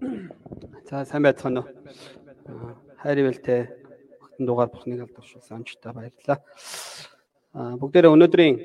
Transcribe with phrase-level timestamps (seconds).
[0.00, 1.68] За сайн байцгаана уу.
[3.02, 3.68] Хайр ивэлтэй
[4.24, 6.38] огтон дугаар бурхныг алдаршуулсан амжилттай баярлалаа.
[7.52, 8.56] Аа бүгдээрээ өнөөдрийн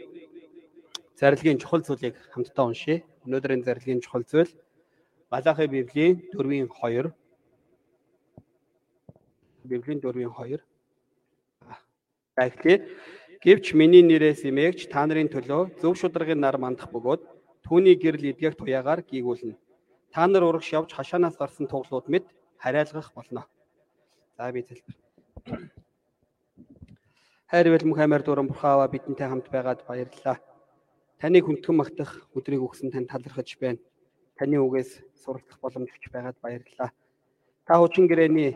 [1.20, 3.04] зарилгийн чухал зүйлийг хамтдаа уншъя.
[3.28, 4.48] Өнөөдрийн зарилгийн чухал зүйл
[5.28, 7.12] Малахи Библийн 4-ийн 2
[9.68, 10.64] Библийн 4-ийн 2
[12.36, 12.80] Байхлаа
[13.44, 17.22] Гэвч миний нэрээс имэгч та нарын төлөө зөв шударгын нар мандах бөгөөд
[17.68, 19.60] түүний гэрэл эдгэх туяагаар гийгүүлнэ.
[20.16, 22.24] Та нар урагш явж хашаанаас гарсан туглууд мэд
[22.64, 23.44] хариалгах болно.
[24.38, 24.96] За би залбир.
[27.52, 30.40] Хайр бэлмх амаар дуран бурхаава бидэнтэй хамт байгаад баярлалаа.
[31.20, 33.84] Таны хүндхэн магтах өдрийг өгсөн тань талархаж байна.
[34.40, 36.96] Таны үгээс суралцах боломж өгч байгаад баярлалаа.
[37.68, 38.56] Та хүчин гэрээний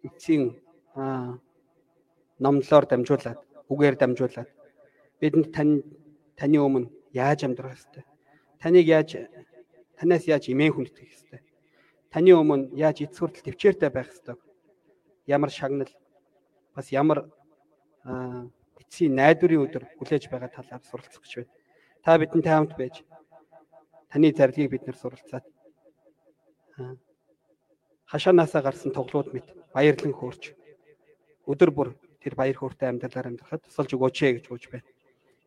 [0.00, 0.56] эцсийн
[2.40, 4.48] номлоор дамжуулаад үгээр дамжуулаад
[5.20, 5.84] бидэнд тань
[6.40, 8.08] таны өмнө яаж амьдрах ёстой?
[8.64, 9.28] Таныг яаж
[9.98, 11.40] танаас яаж имэн хүндэтгэх ёстой?
[12.10, 14.36] Таны өмнө яаж эц хүртэл төвчээртэй байх ёстой?
[15.26, 15.90] Ямар шагнал
[16.74, 17.30] бас ямар
[18.04, 21.52] эцсийн найдварын өдөр хүлээж байгаа талаар суралцах гэж байна.
[22.04, 23.02] Та бидэнтэй хамт байж
[24.12, 25.44] таны зарилгийг бид нар суралцаад
[28.10, 30.52] хашаанаасаа гарсан тоглоод мэт баярлан хөөрч
[31.48, 31.88] өдөр бүр
[32.20, 34.88] тэр баяр хөөртэй амьдралаар амьдрахад тусалж өгөөч ээ гэж гуйж байна.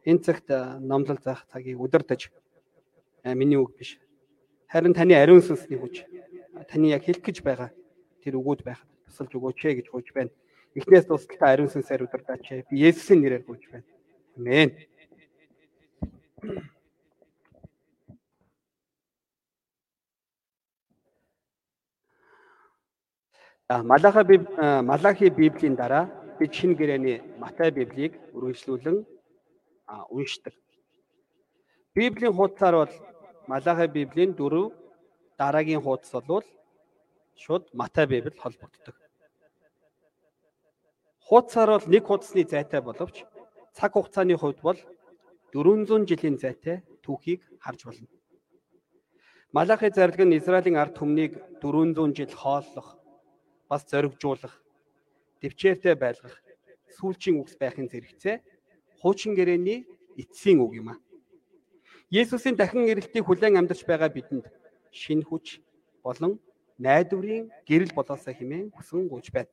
[0.07, 0.47] Энэ цагт
[0.81, 2.31] номлол заах цагийг удирдах
[3.23, 3.99] миний үг биш.
[4.67, 6.03] Харин таны ариун сүнсний хүч
[6.67, 7.71] таны яг хэлэх гэж байгаа
[8.19, 10.31] тэр үгүүд байхад тусалж өгөөч ээ гэж гуйж байна.
[10.75, 12.67] Эхнээс тусалтаа ариун сүнсээр удирдаач ээ.
[12.67, 13.87] Би Есүсийн нэрээр гуйж байна.
[14.35, 14.69] Амен.
[23.67, 24.37] Малахи
[24.83, 29.05] Малахи Библийн дараа бид шинэ гэрээний Матай Библийг үргэлжлүүлэн
[30.11, 30.53] уншдаг.
[31.95, 32.93] Библийн хуудасаар бол
[33.47, 34.71] Малахи Библийн 4
[35.39, 36.45] дараагийн хуудас бол
[37.43, 38.95] шууд Матай Библи холбогддог.
[41.27, 43.23] Хуудасаар бол нэг хуудасны зайтай боловч
[43.77, 44.79] цаг хугацааны хувьд бол
[45.53, 48.07] 400 жилийн зайтай түүхийг харж болно.
[49.55, 51.33] Малахи зарлиг нь Израилийн ард түмнийг
[51.63, 52.99] 400 жил хооллох,
[53.69, 54.59] бас зоригжуулах
[55.41, 56.35] дэвчээртэй байлгах
[56.99, 58.35] сүүлчийн үгс байхын зэрэгцээ
[58.99, 59.87] хуучин гэрээний
[60.21, 60.95] эцсийн үг юм а.
[62.09, 64.47] Есүсийн дахин ирэлтийг хүлээн амьдарч байгаа бидэнд
[64.95, 65.59] шин хүч
[65.99, 66.39] болон
[66.79, 69.51] найдварын гэрэл болоосаа хэмээн хүсэн гуйж байна.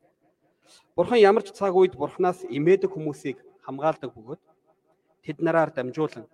[0.94, 4.42] Бурхан ямар ч цаг үед Бурханаас имээдэг хүмүүсийг хамгаалдаг бөгөөд
[5.26, 6.30] тэд нараар дамжуулан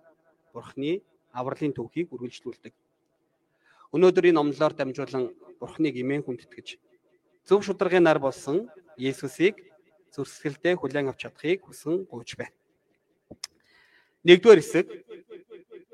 [0.53, 1.01] Бурханы
[1.33, 2.73] авралын төвхийг үргэлжлүүлдэг.
[3.89, 6.77] Өнөөдрийн номлолоор дамжуулан Бурханыг имээн хүндэтгэж
[7.49, 9.57] зөв шударгын нар болсон Есүсийг
[10.13, 12.53] зүрсгэлдээ хүлээн авч чадахыг хүсэн гуйж байна.
[14.21, 14.87] Нэгдүгээр хэсэг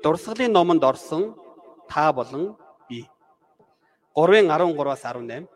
[0.02, 1.34] дурсгалын номонд орсон
[1.88, 2.56] та болон
[2.88, 3.06] би.
[4.14, 5.48] 3-ын 13-аас 18.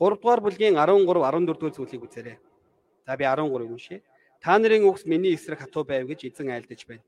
[0.00, 2.38] 3 дугаар бүлгийн 13 14 дугаар зүйлийг үзээрэй.
[3.06, 4.00] За би 13-ыг уншия.
[4.40, 7.02] Та нарын үгс миний эсрэг хатуу байв гэж эзэн айлдаж байна.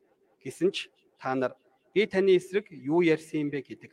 [0.44, 1.56] Гэсэн ч та нар
[1.94, 3.92] би таны эсрэг юу ярьсан юм бэ гэдэг.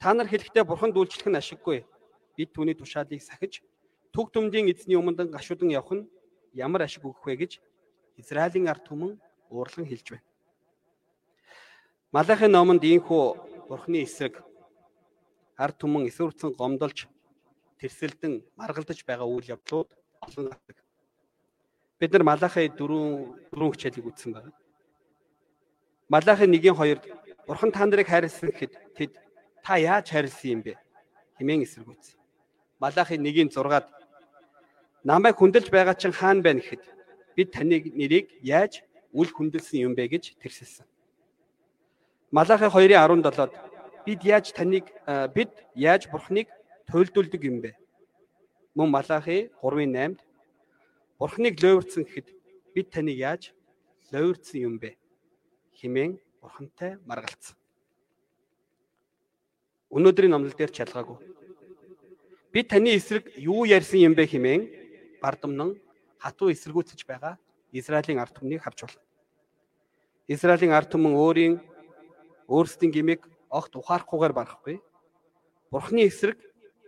[0.00, 1.84] Та нар хэлэхдээ бурханд үйлчлэх нь ашиггүй
[2.36, 3.62] бид түүний тушаалыг сахиж
[4.14, 6.08] төг төмдийн эзний өмнөд гашуудан явах нь
[6.54, 7.52] ямар ашиг өгөх вэ гэж
[8.16, 9.20] Израилийн ард түмэн
[9.50, 10.27] уурлан хэлж байна.
[12.08, 14.40] Малахи номонд ийхүү Бурхны эсрэг
[15.60, 17.04] ард түмэн эсвэрцэн гомдолж
[17.76, 19.92] тэрсэлдэн маргалдаж байгаа үйл явдлууд
[20.24, 20.76] олон гардаг.
[22.00, 22.80] Бид нар Малахи 4
[23.52, 24.56] дөрвөн хичээлийг үзсэн байна.
[26.08, 27.04] Малахи 1-ийн 2-д
[27.44, 29.12] Бурхан та нарыг хайрлсан гэхэд тэд
[29.60, 30.80] та яаж хайрлсан юм бэ?
[31.36, 32.16] хэмээн эсэргүүцсэн.
[32.80, 33.84] Малахи 1-ийн 6-ад
[35.04, 36.80] намайг хүндэлж байгаа чинь хаана байна гэхэд
[37.36, 38.80] бид таны нэрийг яаж
[39.12, 40.87] үл хүндэлсэн юм бэ гэж тэрсэлсэн.
[42.30, 43.52] Малахи 2-ын 17-д
[44.06, 44.84] бид яаж таныг
[45.34, 46.48] бид яаж бурхныг
[46.90, 47.72] туйлдулдаг юм бэ?
[48.74, 50.20] Мөн Малахи 3-ын 8-д
[51.18, 52.28] бурхныг лойрцсон гэхэд
[52.74, 53.52] бид таныг яаж
[54.12, 54.96] лойрцсон юм бэ?
[55.78, 57.56] химэн бурхантай маргалцсан.
[59.94, 61.16] Өнөөдрийн номлол дээр чалгаагүй
[62.52, 64.62] би таны эсрэг юу ярьсан юм бэ хэмээн
[65.22, 65.76] бардамнан
[66.18, 67.38] хатуу эсэргүүцэж байгаа
[67.72, 69.00] Израилийн ард түмнийг харж байна.
[70.26, 71.60] Израилийн ард түмэн өөрийн
[72.48, 74.76] өөрсдийн гимиг огт ухаарахгүйгээр барахгүй.
[75.70, 76.40] Бурхны эсрэг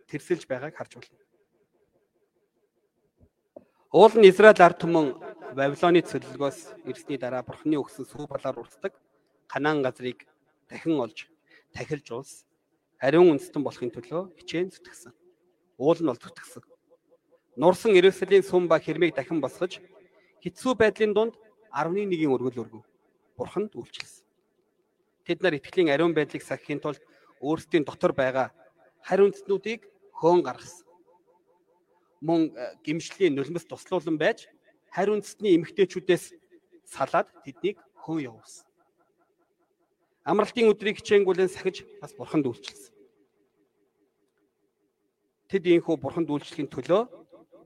[0.09, 1.21] тэрсэлж байгааг харж байна.
[3.93, 5.07] Уул нь Израиль ард түмэн
[5.55, 8.95] Вавилоны цөллөгөөс ирсний дараа Бурхны өгсөн сүү балаар урсдаг
[9.51, 10.27] Ханаан газрыг
[10.71, 11.27] дахин олж
[11.75, 12.33] тахилж улс
[13.03, 15.13] ариун үндэстэн болохын төлөө хичээн зүтгэсэн
[15.81, 16.63] уул нь бол зүтгэсэн.
[17.57, 19.81] Нурсан Иерусалийн сүм ба хэрмийг дахин босгож
[20.45, 21.35] хэцүү байдлын дунд
[21.73, 22.85] 11-ийн өргөл өргөв.
[23.37, 24.20] Бурханд үйлчлсэн.
[25.31, 26.99] Тэд нар итгэлийн ариун байдлыг сахихын тулд
[27.39, 28.51] өөрсдийн дотор байгаа
[29.07, 29.87] хариу үндэстнүүдийг
[30.19, 30.83] хөөн гаргасан.
[32.19, 34.51] Мөн э, гимшлийн нулимс туслуулан байж
[34.91, 36.35] хариу үндэстний эмгтээчүүдээс
[36.83, 38.67] салаад тэднийг хөөн явуулсан.
[40.27, 42.91] Амралтын өдрийг хичээнгүлэн сахиж бас бурханд үйлчилсэн.
[45.47, 47.07] Тэд ийхүү бурханд үйлчлэхийн төлөө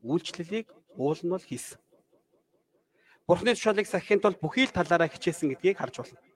[0.05, 0.69] үйлчлэлийг
[1.01, 1.81] уулн бол хийсэн.
[3.25, 6.34] Бурхны тушаалыг сахихын тулд бүхий л талаараа хичээсэн гэдгийг харж байна.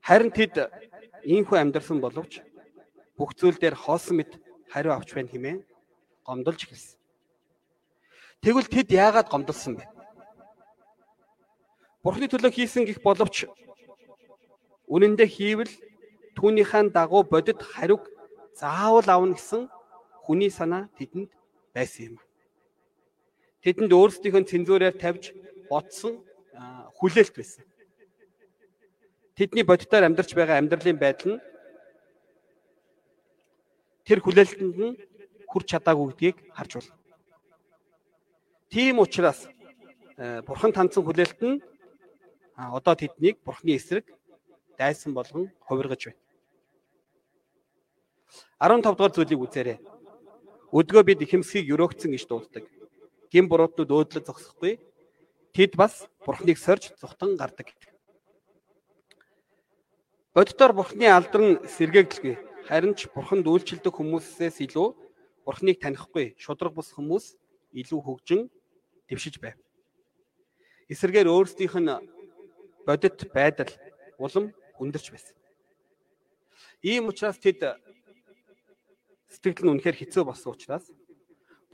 [0.00, 0.72] Харин тэд
[1.24, 2.40] ийхүү амьдарсан боловч
[3.16, 4.40] бүх зүйл дээр хоосон мэд
[4.72, 5.60] хариу авч байна хэмээн
[6.24, 6.98] гомдолж эхэлсэн.
[8.40, 9.84] Тэгвэл тэд яагаад гомдолсон бэ?
[12.00, 13.44] Бурхны төлөө хийсэн гих боловч
[14.88, 15.72] үнэндээ хийвэл
[16.40, 18.08] түүнийхээ дагуу бодит хариуг
[18.56, 19.68] заавал авна гэсэн
[20.24, 21.28] хүний санаа тэдэнд
[21.76, 22.16] байсан юм.
[23.60, 25.36] Тэдэнд өөрсдийнхөө цензураар тавьж
[25.68, 26.24] ботсон
[26.96, 27.64] хүлээлт байсан.
[29.40, 31.40] Тэдний бодитоор амьдарч байгаа амьдралын байдал нь
[34.04, 34.98] тэр хүлээлтэнд нь
[35.48, 36.92] хүрч чадаагүй гэдгийг харж байна.
[38.68, 39.48] Тийм учраас
[40.44, 41.56] бурхан тандсан хүлээлт нь
[42.52, 44.04] одоо тэднийг бурхны эсрэг
[44.76, 46.20] дайсан болгон хувиргаж байна.
[48.60, 49.78] 15 дугаар зүйлийг үзээрэй.
[50.68, 52.68] Өдгөө бид ихэмсгийг өрөөгцөн гэж дууддаг.
[53.32, 54.76] Гин буруутнууд өөдлөг зогсохгүй.
[55.56, 57.89] Тэд бас бурхныг сорж зүхтан гардаг гэдэг.
[60.30, 62.38] Боддоор бурхны алдар нь сэргээгдэлгүй.
[62.70, 64.94] Харин ч бурханд үйлчлдэг хүмүүсээс илүү
[65.42, 67.34] бурхныг танихгүй шудраг бус хүмүүс
[67.74, 68.46] илүү хөгжин
[69.10, 69.58] дэвшиж байв.
[70.86, 71.90] Эсвэргээр өөрсдийнх нь
[72.86, 73.74] бодит байдал
[74.22, 75.34] улам өндөрч байсан.
[76.86, 77.66] Ийм учраас тэд
[79.34, 80.86] сэтгэл нь үнэхээр хэцүү болсон учраас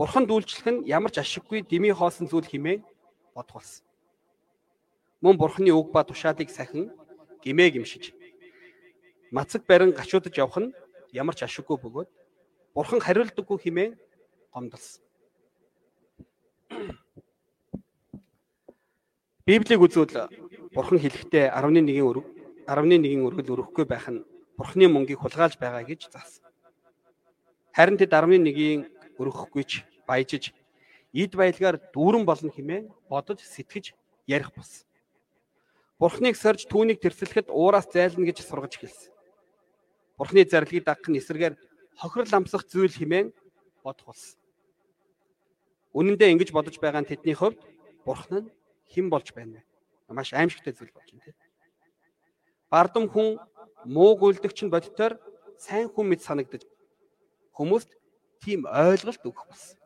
[0.01, 2.81] бурханд үйлчлэх нь ямар ч ашиггүй дэмий хоосон зүйл хэмээн
[3.37, 3.85] бодох болсон.
[5.21, 6.89] Мөн бурханы үг ба тушаалыг сахин
[7.45, 8.17] гимээ гимшиж
[9.31, 10.75] мацаг барин гачуудаж явах нь
[11.13, 12.09] ямар ч ашиггүй бөгөөд
[12.75, 13.93] бурхан хариулдаггүй хэмээн
[14.53, 15.03] гомдолсон.
[19.47, 20.29] Библийг үзвэл
[20.75, 22.27] бурхан хэлэхдээ 11-ийн өрөг
[22.67, 24.27] 11-ийн өргөл өрөхгүй байх нь
[24.59, 26.43] бурханы мөнгийг хулгайлж байгаа гэж заасан.
[27.77, 28.91] Харин тэд 11-ийн
[29.21, 30.51] өрөхгүйч баяжиж
[31.15, 33.95] эд баялгаар дүүрэн болно хэмээн бодож сэтгэж
[34.27, 34.85] ярих болсон.
[35.97, 39.16] Бурхныг сорж түүнийг тэрсэлэхэд уураас зайлна гэж сургаж эхэлсэн.
[40.17, 41.55] Бурхны зарлигийг дагах нь эсрэгээр
[42.01, 43.33] хохирол амсах зүйл хэмээн
[43.85, 44.41] бодох болсон.
[45.97, 47.61] Үнэн дээр ингэж бодож байгаа нь тэдний хувьд
[48.05, 48.53] Бурхан нь
[48.93, 49.63] хэн болж байна вэ?
[50.13, 51.37] Маш аимшигтай зүйл болж байна тийм.
[52.73, 53.41] Бардам хүн
[53.85, 55.21] муу гүйлдэгч нь бодитоор
[55.57, 56.63] сайн хүн мэд санагдаж
[57.57, 57.91] хүмүүст
[58.41, 59.79] тийм ойлголт өгөх болсон.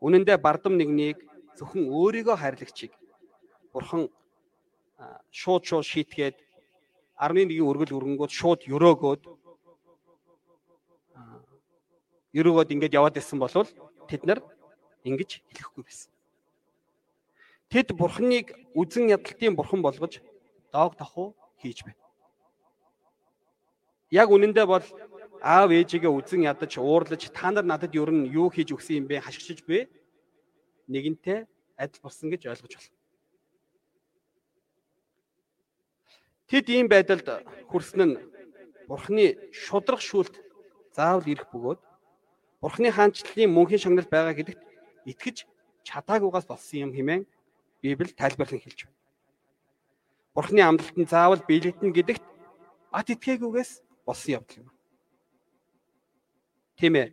[0.00, 1.20] Үнэн дээр бардам нэгнийг
[1.56, 2.92] зөвхөн өөрийгөө хайрлагчийг
[3.72, 4.08] Бурхан
[5.32, 6.36] шууд шууд шийтгээд
[7.20, 9.22] 11-ийн өргөл өргөнгүүд шууд өрөөгөөд
[12.40, 13.68] өрөөгөөд ингэж яваад исэн болвол
[14.08, 14.40] тэд нар
[15.04, 16.10] ингэж хэлэхгүй байсан.
[17.70, 20.18] Тэд бурхныг үзен ядалтын бурхан болгож
[20.72, 22.00] доог тахуу хийж байна.
[24.10, 24.86] Яг үнэндээ бол
[25.42, 29.22] аав ээжигээ үзен ядаж уурлаж та нар надад ер нь юу хийж өгсөн юм бэ
[29.22, 29.88] хашгичж бэ
[30.90, 31.46] нэгэнтээ
[31.78, 32.99] адил болсон гэж ойлгож байна.
[36.50, 38.18] Тэд ийм байдалд хүрсэн нь
[38.90, 40.34] Бурхны шудрах шүлт
[40.90, 41.78] заавал ирэх бөгөөд
[42.58, 44.62] Бурхны хаанчлалын мөнхийн шагналд байгаа гэдэгт
[45.06, 45.46] итгэж
[45.86, 47.22] чадаагүйгаас болсон юм хэмээн
[47.80, 48.98] Библи тайлбарлан хэлж байна.
[50.34, 52.24] Бурхны амлалтанд заавал биелэгдэнэ гэдэгт
[52.90, 53.70] бат итгээгүйгээс
[54.02, 54.68] болсон явдал юм.
[56.82, 57.08] Тийм ээ.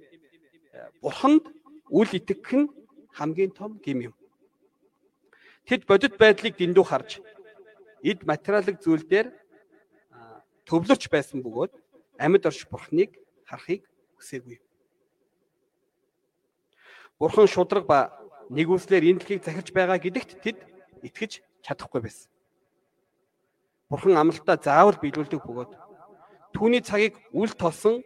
[1.01, 1.46] Бурханд
[1.94, 2.74] үл итгэх нь
[3.13, 4.13] хамгийн том гим юм.
[5.70, 7.22] Тэд бодит байдлыг дэндүү харж
[8.04, 9.34] эд материалын зүйл дээр
[10.68, 11.74] төвлөрч байсан бөгөөд
[12.20, 13.16] амьд орш бурхныг
[13.48, 13.88] харахыг
[14.20, 14.60] хүсээгүй.
[17.20, 18.13] Бурхан шудраг ба
[18.54, 20.58] нэгүслэр энэ дэлхийг захирч байгаа гэдэгт тэд
[21.01, 22.30] итгэж чадахгүй байсан.
[23.89, 25.72] Бурхан амлалтаа заавал биелүүлдэг бөгөөд
[26.54, 28.04] түүний цагийг үл тосон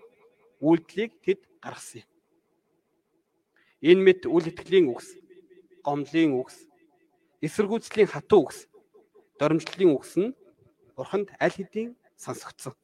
[0.62, 2.10] үйлдэлийг тэд гаргасан юм.
[3.82, 5.18] Энэ мэт үл итгэлийн үгс,
[5.82, 6.70] гомдлын үгс,
[7.42, 8.71] эсэргүүцлийн хатуу үгс
[9.42, 10.38] доромжлолын үгс нь
[10.94, 12.78] бурханд аль хэдийн сонсогдсон.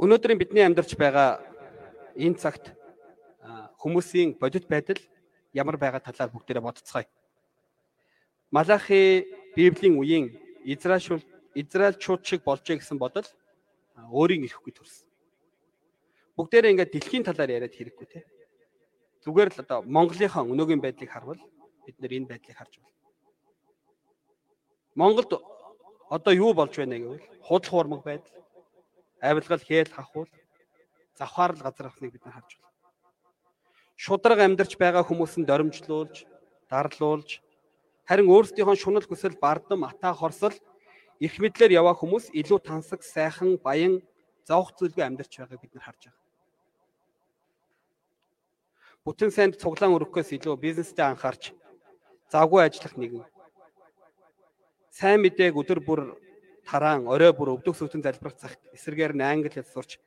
[0.00, 1.44] Өнөөдрийн бидний амьдарч байгаа
[2.16, 2.72] энэ цагт
[3.76, 4.96] хүмүүсийн бодит байдал
[5.52, 7.04] ямар байгаа талаар бүгдээрээ бодцгаая.
[8.48, 10.32] Малахи Библийн үеийн
[10.64, 11.20] Израиль
[11.52, 13.28] Израильчууд шиг болжээ гэсэн бодол
[14.08, 15.06] өөрийн ирэхгүй төрсөн.
[16.40, 18.24] Бүгдээрээ ингээд дэлхийн талаар яриад хэрэггүй те.
[19.22, 21.38] Зүгээр л одоо Монголынхаа өнөөгийн байдлыг харвал
[21.84, 22.93] бид нэр энэ байдлыг харж байна.
[24.94, 25.32] Монголд
[26.14, 28.30] Одоо юу болж байна гэвэл худал хуурмаг байдал,
[29.20, 30.30] авилгал хээл хахуул,
[31.18, 32.70] завхаарл газар авсныг бид нар харж байна.
[33.96, 36.28] Шудраг амьдарч байгаа хүмүүсэнд доримжлуулж,
[36.70, 37.40] дарлуулж,
[38.04, 40.54] харин өөрсдийнхөө шунал хүсэл бардам атаа хорсол
[41.18, 44.04] их мэдлэр яваа хүмүүс илүү тансаг, сайхан, баян,
[44.46, 46.22] зовх зүйлгүй амьдарч байгааг бид нар харж байгаа.
[49.02, 51.50] Бүтэн сайнд цуглаан өрөхөөс илүү бизнестэй анхаарч
[52.30, 53.33] завгүй ажиллах нэгэн
[54.94, 56.00] сайн мэдээг өдөр бүр
[56.62, 59.98] тараан орой бүр өвдөх сүтэн залбирах цагт эсрэгээр нь англи хэл сурч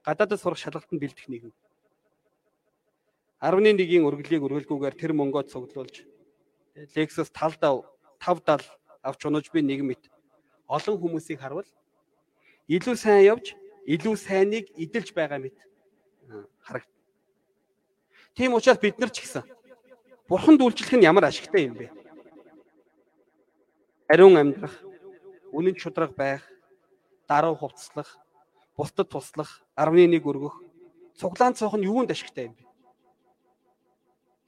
[0.00, 1.52] гадаадд сурах шалгалтанд бэлдэх нэгэн.
[3.44, 6.08] 11-ийн үргэлгийг үргэлгүйгээр тэр мөнгөө цуглуулж
[6.96, 7.84] Lexus талдаа
[8.24, 8.64] 570
[9.04, 10.08] авч унаж би нэг мэт
[10.68, 11.68] олон хүмүүсийг харвал
[12.68, 13.52] илүү сайн явж
[13.84, 15.56] илүү сайныг эдэлж байгаа мэт
[16.64, 16.88] харагд.
[18.32, 19.44] Тийм учраас бид нар ч гэсэн
[20.28, 21.99] бурханд үйлчлэх нь ямар ашигтай юм бэ?
[24.10, 24.74] Ариун амьдрах,
[25.54, 26.42] үнэн чудраг байх,
[27.30, 28.18] даруй хувцлах,
[28.74, 30.58] бусдад туслах, 11 өргөх,
[31.14, 32.66] цуглаан цоох нь юунд ашигтай юм бэ?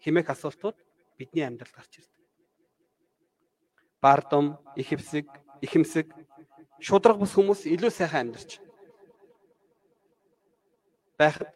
[0.03, 0.75] Химэх асуултууд
[1.15, 2.19] бидний амьдралд гарч ирдэг.
[4.03, 5.31] Бардам, ихэвсэг,
[5.63, 6.11] ихэмсэг,
[6.83, 8.59] шудраг бус хүмүүс илүү сайхан амьдарч
[11.15, 11.55] байхад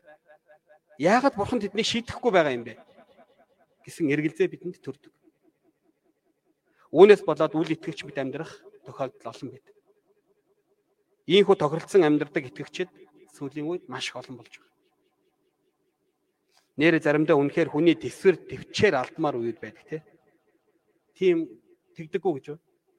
[1.02, 2.78] яагаад бурхан тэднийг шийдэхгүй байгаа юм бэ
[3.82, 5.10] гэсэн эргэлзээ бидэнд төрдөг.
[6.94, 9.74] Үүнээс болоод үл итгэгч бид амьдрах тохиолдол олон байдаг.
[11.26, 12.90] Ийхүү тохиролцсон амьдрдаг итгэгчид
[13.34, 14.74] сүүлийн үед маш их олон болж байгаа.
[16.78, 20.00] Нэр заримдаа үнэхээр хүний төсвөр төвчээр алдмаар үед байдаг тий.
[21.18, 21.36] Тийм
[21.96, 22.46] тэгдэггүй гэж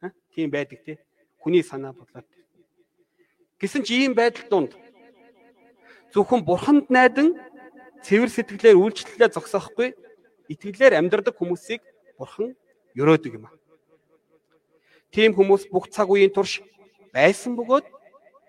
[0.01, 0.13] байна.
[0.33, 0.97] Тийм байдаг тий.
[1.39, 2.27] Хүний санаа бодлоод.
[3.61, 4.71] Гэсэн чи ийм байдал донд
[6.13, 7.37] зөвхөн бурханд найдан
[8.05, 9.93] цэвэр сэтгэлээр үйлчлэлээ зогсоохгүй
[10.53, 11.81] итгэлээр амьдрдаг хүмүүсийг
[12.17, 12.53] бурхан
[12.97, 13.56] өрөөдөг юм аа.
[15.17, 16.61] Тийм хүмүүс бүх цаг үеийн турш
[17.09, 17.89] байсан бөгөөд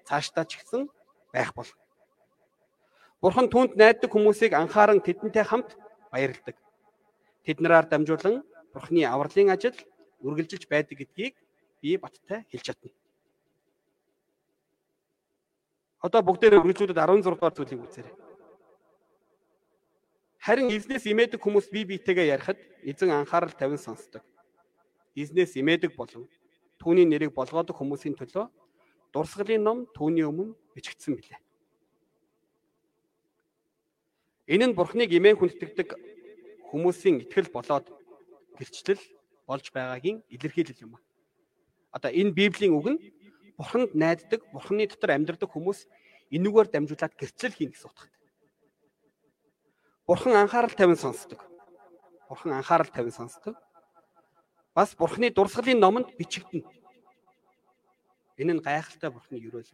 [0.04, 0.84] цаашдаа ч гэсэн
[1.32, 1.64] байх бол.
[3.24, 5.80] Бурхан түнд найддаг хүмүүсийг анхааран тэдэнтэй хамт
[6.12, 6.60] баярладаг.
[7.48, 8.44] Тэднэрээр дамжуулан
[8.76, 9.80] Бурханы авралын ажил
[10.20, 11.40] үргэлжилж байдаг гэдгийг
[11.80, 12.92] би баттай хэлж чадна.
[16.04, 18.14] Одоо бүгдээр үргэлжлүүлээд 16 дугаар зүйлийг үзээрэй.
[20.44, 24.20] Харин эзнээс имээдэг хүмүүс бие биетэйгээ ярихад эзэн анхаарал тавин сонсдог.
[25.16, 26.28] Эзнээс имээдэг болон
[26.88, 28.48] түүний нэрийг болгоодог хүмүүсийн төлөө
[29.12, 31.36] дурсгалын ном түүний өмнө бичигдсэн билээ.
[34.48, 35.92] Энэ нь Бурхныг имэн хүндэтгдэг
[36.72, 37.92] хүмүүсийн итгэл болоод
[38.56, 39.04] гэрчлэл
[39.44, 40.96] болж байгаагийн илэрхийлэл юм.
[41.92, 43.00] Одоо энэ Библийн үг нь
[43.60, 45.84] Бурханд найддаг, Бурхны дотор амьдардаг хүмүүс
[46.32, 48.16] энүүгээр дамжуулаад гэрчлэл хийнэ гэсэн утгатай.
[50.08, 51.44] Бурхан анхаарал тавин сонсдог.
[52.32, 53.60] Бурхан анхаарал тавин сонсдог
[54.78, 56.77] бас Бурхны дурсгалын номонд бичигдэнэ.
[58.38, 59.70] Энэ нь гайхалтай Бурхны ерөөл.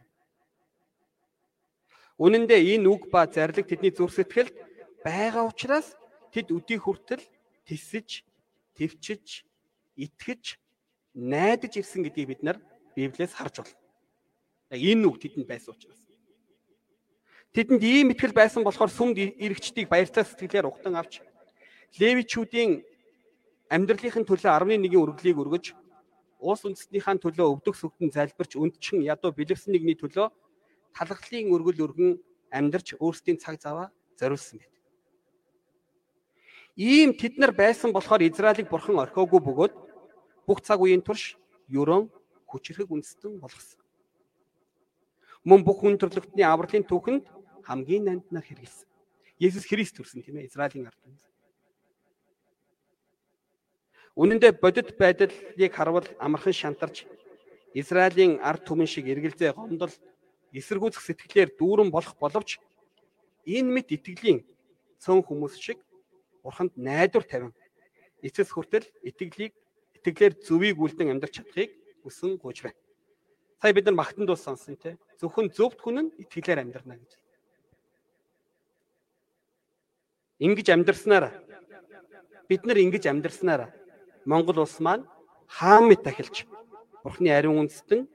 [2.17, 4.55] Үнэн дээр энэ үг ба зарлиг тэдний зүрх сэтгэлд
[5.05, 5.93] байгаа учраас
[6.33, 7.21] тэд өдий хүртэл
[7.69, 8.25] тисэж,
[8.73, 9.45] твчиж,
[9.93, 10.57] итгэж,
[11.13, 12.57] найдаж ирсэн гэдгийг бид нар
[12.95, 13.77] Библиэс харж байна.
[14.73, 16.01] Яг энэ үг тэдэнд байсан учраас.
[17.53, 21.21] Тэдэнд ийм итгэл байсан болохоор сүмд иргэчдийг баяртай сэтгэлээр ухтан авч
[21.99, 22.83] Левичүүдийн
[23.71, 25.65] амьдралынхын төлөө 11-ийн үргэлгийг өргөж
[26.45, 30.29] уус үндэстнийхаа төлөө өвдөх сүгтэн залбирч өндчин ядуу бэлэвсэн нэгний төлөө
[30.93, 32.11] талхлын өргөл өргөн
[32.53, 34.73] амьдарч өөрсдийн цаг заваа зориулсан байт.
[36.77, 39.73] Ийм тэд нар байсан болохоор Израилийг бурхан орхиогүй бөгөөд
[40.47, 41.35] бүх цаг үеийн турш
[41.71, 42.11] ерөн
[42.45, 43.81] хүчрхэг үндэстэн болгосон.
[45.43, 47.25] Мөн бүх хүн төрлөختний авралын түүхэнд
[47.65, 48.87] хамгийн нанднаар хэрэгэлсэн.
[49.39, 51.19] Есүс Христ төрсөн тийм ээ Израилийн ард түмэн.
[54.15, 57.03] Үнэн дээр бодит байдлыг харвал амархан шантарч
[57.75, 59.91] Израилийн ард түмэн шиг эргэлзээ гомдол
[60.55, 62.63] эсэргүүцэх сэтгэлээр дүүрэн болох боловч
[63.43, 64.47] энэ мэд итгэлийн
[65.03, 65.83] цөөн хүмүүс шиг
[66.39, 67.51] бурханд найдвар тавин
[68.23, 69.51] эцэс хүртэл итгэлийг
[69.99, 71.75] итгэлээр зөвийг үлдэн амьдрч чадахыг
[72.07, 72.79] хүсэн гуйж байна.
[73.59, 74.95] Сая бид нар магтанд ус сонсон те.
[75.19, 77.11] Зөвхөн зөвхт хүн нь итгэлээр амьдрна гэж.
[80.39, 81.35] Ингиж амьдрснаар
[82.47, 83.75] бид нар ингэж амьдрснаар
[84.25, 85.05] Монгол улс маань
[85.47, 86.45] хаан мэт ахилж
[87.03, 88.09] Бурхны ариун үндэстэн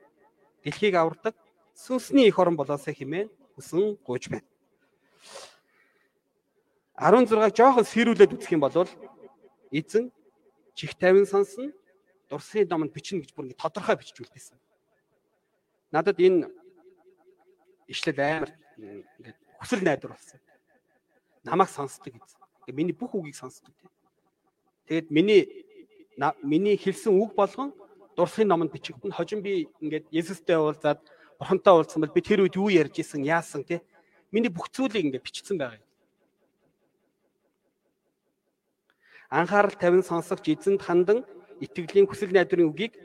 [0.65, 1.35] дэлхийг авардаг
[1.75, 4.49] сүнсний их орон болоосоо хэмээн хүсэн гуйж байна.
[6.99, 8.75] 16-г жоохон сэрүүлээд үзэх юм бол
[9.71, 10.13] эзэн
[10.75, 11.73] чих тавин сонсон
[12.29, 14.59] дурсны номонд бичнэ гэж бүр ингэ тодорхой бичиж үлдээсэн.
[15.95, 16.51] Надад энэ
[17.87, 20.41] ишлэл амар ингээд хүсэл найдвар болсон.
[21.47, 22.41] Намайг сонсдог эзэн.
[22.67, 23.73] Ингээ миний бүх үгийг сонсдог.
[24.87, 25.70] Тэгээд миний
[26.43, 27.73] миний хэлсэн үг болгон
[28.17, 31.01] дурсхийн номонд бичигдэн хожим би ингээд Есүстэй уулзаад
[31.41, 33.81] бурхантай уулзсан бол би тэр үед юу ярьж исэн яасан те
[34.29, 35.87] миний бүх зүйлийг ингээд бичсэн байгаа юм.
[39.31, 41.25] Анхаарал тавин сонсогч эзэнд хандан
[41.65, 43.01] итгэлийн хүсэл найдварын үгийг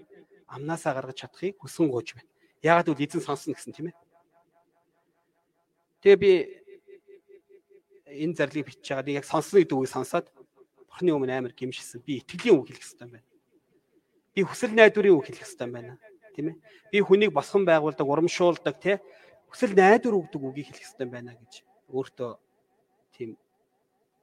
[0.51, 2.27] амнаасаа гаргаж чадахыг хүсэн гооч байна.
[2.59, 3.97] Яагаад гэвэл эзэн сонсно гэсэн тийм ээ.
[6.03, 6.31] Тэгээ би
[8.25, 9.23] энэ зарлиг бичиж байгаа.
[9.23, 10.27] Яг сонсно гэдэг үгийг сонсоод
[10.95, 11.99] Бурхны өмнө амар гимшсэн.
[12.07, 13.27] Би итгэлийн үг хэлэх хэрэгтэй байна.
[14.31, 15.99] Би хүсэл найдварын үг хэлэх хэрэгтэй байна.
[16.31, 16.57] Тийм ээ.
[16.95, 18.95] Би хүнийг босгон байгуулдаг, урамшуулдаг, тий
[19.55, 22.31] хүсэл найдвар өгдөг үгийг хэлэх хэрэгтэй байна гэж өөртөө
[23.15, 23.39] тийм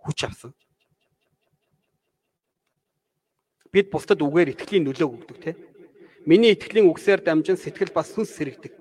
[0.05, 0.53] хүч авсан.
[3.73, 5.55] Бид бусдад үгээр итгэлийн нөлөө өгдөг тий.
[6.29, 8.77] Миний итгэлийн үгсээр дамжин сэтгэл бас сүнс сэрэгдэг.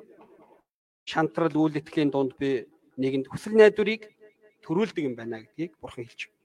[1.07, 2.67] Шантрал үйл итгэлийн дунд би
[2.99, 4.11] нэгэнд хүсэл найдварыг
[4.67, 6.40] төрүүлдэг юм байна гэдгийг бурхан хэлж байна.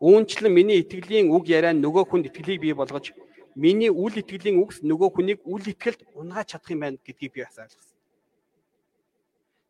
[0.00, 3.14] Үүнчлэн миний итгэлийн үг яриа нөгөө хүнд итгэлийг бий болгож
[3.54, 7.58] миний үл итгэлийн үгс нөгөө хүнийг үл итгэлд унгааж чадах юм байна гэдгийг би бас
[7.58, 7.94] ойлгосон.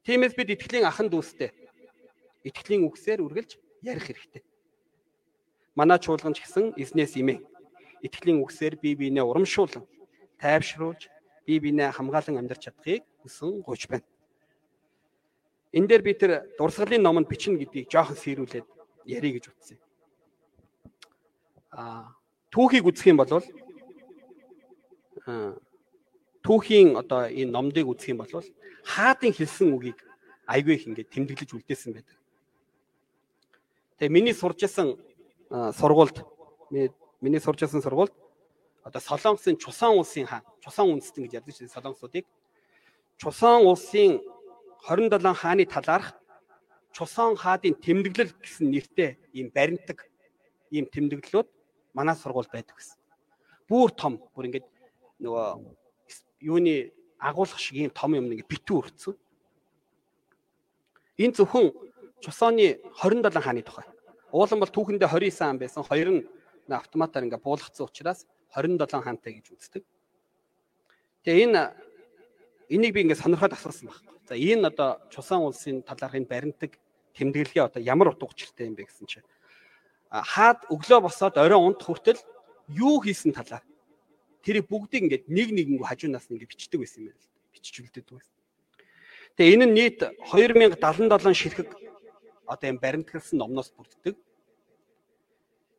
[0.05, 1.53] Тиймээс бид итгэлийн ахан дүүстэй
[2.45, 4.43] итгэлийн үгсээр үргэлж ярих хэрэгтэй.
[5.77, 7.41] Манай чуулганч гэсэн эзнээс имээ.
[8.05, 9.85] Итгэлийн үгсээр бие биенээ урамшуулан,
[10.41, 11.09] тайвшруулж,
[11.49, 14.07] бие биенээ хамгаалan амьдарч чадахыг хүсэн гуйж байна.
[15.73, 18.67] Энэ дээр би тэр дурсгалын номонд бичнэ гэдгийг жоохон сэрүүлээд
[19.09, 19.79] ярих гэж утсан.
[22.55, 23.43] Түүхийг үзэх юм бол
[26.45, 28.31] түүхийн одоо энэ номдыг үзэх юм бол
[28.85, 29.99] хаадын хэлсэн үгийг
[30.47, 32.17] айгүй их ингээд тэмдэглэж үлдээсэн байдаг.
[33.99, 34.95] Тэгээ миний сурж исэн
[35.51, 36.21] сургуульд
[36.71, 38.13] миний сурж исэн сургуульд
[38.85, 42.29] одоо Солонгосын Чусан улсын хаан, Чусан үндэстэн гэж ярьдаг чинь Солонгосуудыг.
[43.17, 44.21] Чусан улсын
[44.85, 46.13] 27 хааны талаарх
[46.93, 50.05] Чусон хаадын тэмдэглэл гэсэн нэртэй ийм баримтаг
[50.69, 51.49] ийм тэмдэглэлүүд
[51.95, 52.99] манай сургуульд байдаг гэсэн.
[53.71, 54.69] Бүүр том, бүр ингээд
[55.23, 55.47] нөгөө
[56.45, 59.17] юуны агуулга шиг ийм том юм ингээд битүү өрцөн.
[61.17, 61.73] Энэ зөвхөн
[62.21, 63.85] Чусооны 27 хааны тухай.
[64.33, 65.85] Уулан бол түүхэндээ 29 хаан байсан.
[65.85, 66.23] Хоёр нь
[66.69, 69.85] автоматаар ингээд буулгацсан учраас 27 хаантай гэж үздэг.
[71.25, 71.63] Тэгээ энэ
[72.69, 74.13] энийг би ингээд сонирхоод асуусан байна.
[74.29, 76.81] За энэ одоо Чусан улсын талаарх энэ баримтаг
[77.13, 79.27] тэмдэглэгээ одоо ямар утга учиртай юм бэ гэсэн чинь
[80.15, 82.21] хаад өглөө босоод оройн унт хүртэл
[82.71, 83.67] юу хийсэн талаар
[84.47, 87.27] тэрийг бүгдийг ингээд нэг нэгэнгүү хажуунаас ингээд бичдэг байсан юм байна.
[87.51, 88.35] Бичиж үлдээдэг байсан.
[89.35, 89.99] Тэгээ энэ нь нийт
[90.31, 91.69] 2077 ширхэг
[92.47, 94.15] одоо юм баримтгалсан номноос бүрддэг.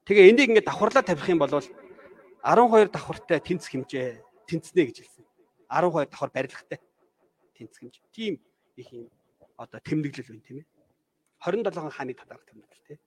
[0.03, 4.19] Тэгээ энийг ингээд давхарлаа тавих юм бол 12 давхартай тэнцэх хэмжээ
[4.49, 5.25] тэнцнэ гэж хэлсэн.
[5.71, 6.79] 12 давхар барилгатай
[7.55, 7.95] тэнцгэмж.
[8.11, 8.43] Тийм
[8.75, 9.09] их юм
[9.57, 10.67] одоо тэмдэглэл байна тийм ээ.
[11.39, 12.99] 27 хааны талаарх тэмдэглэл тийм.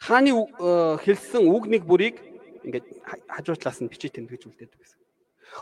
[0.00, 2.18] Хааны э, хэлсэн үг нэг бүрийг
[2.64, 2.86] ингээд
[3.28, 5.00] хажуутлаас нь бичиж тэмдэглэж үлдээдэг гэсэн.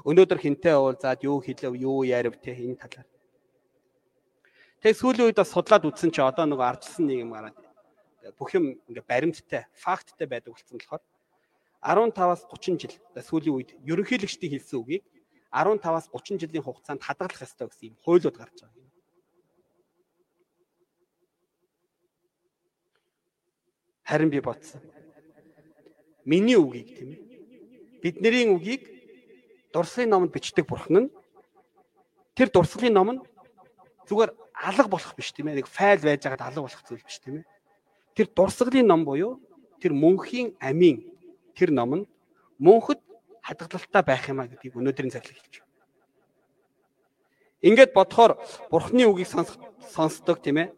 [0.09, 3.09] Өнөөдөр хинтээ уулзаад юу хэлв, юу ярив те энэ талаар.
[4.81, 7.59] Тэг сүүлийн үед бас судлаад үзсэн чи одоо нөгөө ардчсан нэг юм гараад
[8.39, 11.03] бүх юм ингээ баримттай, факттай байдаг болсон болохоор
[11.83, 15.03] 15-аас 30 жил сүүлийн үед ерөнхийлөгчдийн хэлсэн үгийг
[15.51, 18.82] 15-аас 30 жилийн хугацаанд хадгалах ёстой гэсэн юм хуулиуд гарч байгаа.
[24.13, 24.83] Харин би бодсон.
[26.27, 27.21] Миний үгийг тийм ээ.
[28.05, 28.85] Бидний үгийг
[29.73, 31.13] дурсгалын номонд бичдэг бурхан нь
[32.37, 33.21] тэр дурсгалын ном нь
[34.05, 35.65] зүгээр алга болох биш тийм ээ.
[35.65, 37.49] Нэг файл байж байгаад алга болох зүйл биш тийм ээ.
[38.13, 39.41] Тэр дурсгалын ном буюу
[39.81, 41.09] тэр мөнхийн амийн
[41.57, 42.09] тэр ном нь
[42.61, 43.01] мөнхөд
[43.41, 45.73] хадгалалтаа байх юмаа гэдгийг өнөөдрийн зарлиг хэлж байна.
[47.65, 48.37] Ингээд бодохоор
[48.69, 49.33] Бурхны үгийг
[49.89, 50.69] сонсдог тийм ээ.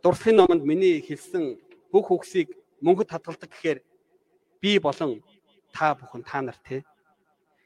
[0.00, 1.60] Дурсхийн номонд миний хэлсэн
[1.92, 3.78] бүх үгсийг мөнгөд хадгалдаг гэхээр
[4.60, 5.22] би болон
[5.72, 6.84] та бүхэн та нар тий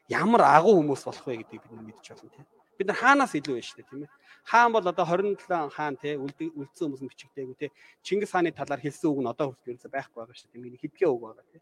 [0.08, 2.44] ямар агуу хүмүүс болох вэ гэдгийг бид мэдж байна тий.
[2.78, 4.10] Бид нар хаанаас илүү байна шүү дээ тийм ээ.
[4.44, 7.70] Хаан бол одоо 27 хаан тий үлдсэн хүмүүс нь бичигдээгүй тий.
[8.04, 10.62] Чингис хааны талаар хэлсэн үг нь одоо хүртэл ерөөсөй байхгүй байгаа шүү дээ.
[10.62, 11.60] Тийм хэдгээ үг байгаа тий.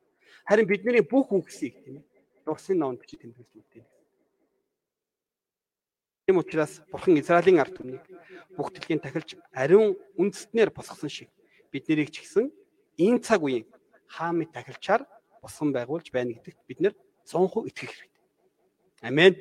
[0.48, 2.04] Харин бидний бүх үгсийг тийм ээ
[2.44, 3.90] дурсын номонд бичиж тэмдэглэж үлдээнэ.
[6.26, 8.02] Тийм учраас Бурхан Израилийн ард түмнийг
[8.56, 11.30] бүх дэлхийн тахилж ариун үндэстнэр босгосон шиг
[11.70, 12.50] бид нарыг ч гэсэн
[12.98, 13.66] энэ цаг үеийн
[14.08, 15.06] хаамыг тахилчаар
[15.42, 16.94] босгон байгуулж байна гэдэгт бид нэр
[17.26, 18.10] 100% итгэх хэрэгтэй.
[19.02, 19.32] Амен.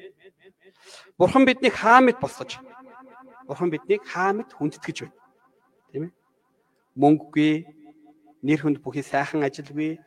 [1.18, 2.60] Бурхан биднийг хаамд босгож
[3.48, 5.18] Бурхан биднийг хаамд хүндэтгэж байна.
[5.92, 6.12] Тийм ээ.
[6.96, 7.54] Мөнгөгүй,
[8.44, 10.00] нэр хүнд бүхий сайхан ажилгүй,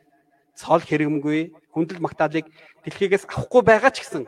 [0.55, 2.47] цол хэрэгмгүй хүндэл магтаалыг
[2.87, 4.23] дэлхийгээс авахгүй байгаа ч гэсэн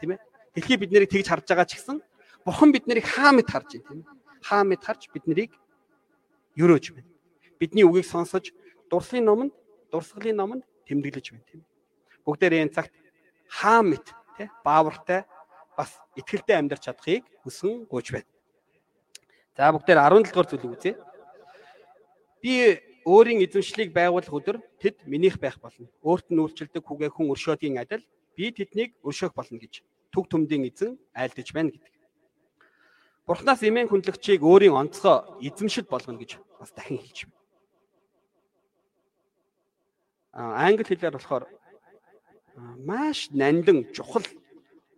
[0.00, 0.20] тийм ээ
[0.56, 2.00] дэлхий бид нарыг тэгж харж байгаа ч гэсэн
[2.48, 4.08] бурхан бид нарыг хаа мэд харж байна тийм ээ
[4.40, 5.52] хаа мэд харж бид нарыг
[6.56, 7.09] өрөөж байна
[7.60, 8.50] бидний үгийг сонсож
[8.90, 9.52] дурслын номонд
[9.92, 11.70] дурсгалын номонд тэмдэглэж байна тийм ээ
[12.24, 12.92] бүгдээрээ энэ цагт
[13.48, 15.24] хаан мэт тий баавартай
[15.76, 18.28] бас ихтгэлтэй амьдарч чадахыг хүсэн гуйж байна.
[19.56, 20.92] За бүгдээр 17 дугаар зүйлийг үзье.
[22.42, 25.88] Би өөрийн эзэмшлийг байгуулах өдөр тэд минийх байх болно.
[26.04, 28.04] Өөрт нь үйлчлдэг хүүгээ хүн өршөөдгийн адил
[28.36, 31.92] би тэднийг өршөөх болно гэж төг төмдийн эзэн айлдаж байна гэдэг.
[33.26, 37.39] Бурхнаас эмээн хүндлэгчийг өөрийн онцгой эзэмшил болгоно гэж бас дахин хэлж байна.
[40.32, 41.44] Англи хэлээр болохоор
[42.78, 44.22] маш нандин чухал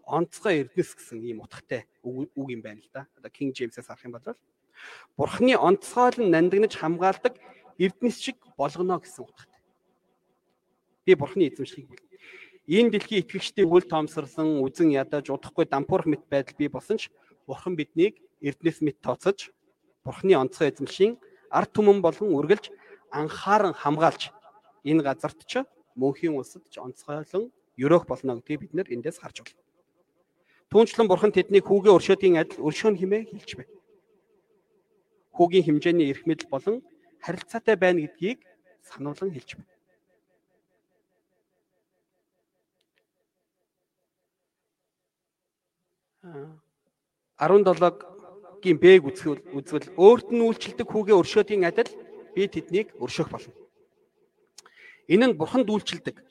[0.04, 3.06] онцгой эрдэнэс гэсэн ийм утгатай үг юм байна л да.
[3.16, 4.36] Одоо King James-ээс харах юм бол
[5.16, 7.40] Бурхны онцгойл нь нандинаж хамгаалдаг
[7.78, 9.60] эрдэнэс шиг болгоно гэсэн утгатай.
[11.04, 12.02] Би Бурхны эзэмшлийг бол
[12.68, 17.08] энэ дэлхийн итгэгчдийн үл тоомсорсон үзен ядаж удахгүй дампуурах мэт байдал бий болсон ч
[17.46, 19.48] Бурхан биднийг эрдэнэс мэт тооцож
[20.04, 21.16] Бурхны онцгой эзэмшийн
[21.48, 22.68] ард түмэн болон үргэлж
[23.10, 24.30] анхааран хамгаалж
[24.84, 25.62] энэ газарт ч
[25.96, 29.60] мөнхийн улсад ч онцгойлон өрөөх болно гэдгийг бид нэр эндээс харж байна.
[30.70, 33.82] Түүнчлэн Бурхан тэднийг хүүгээ өршөөдгийн адил өршөөн хэмээн хэлж байна
[35.32, 36.76] хүүгийн хэмжээний эрх мэдэл болон
[37.24, 38.38] харилцаатай байна гэдгийг
[38.84, 39.72] сануулan хэлж байна.
[47.42, 51.90] А 17-гийн Б-г үзвэл үзвэл өөрт нь үйлчлдэг хүүгээ өршөөдгийн адил
[52.34, 53.61] би тэднийг өршөөх болно.
[55.08, 56.22] Энэ нь бурханд үйлчлдэг.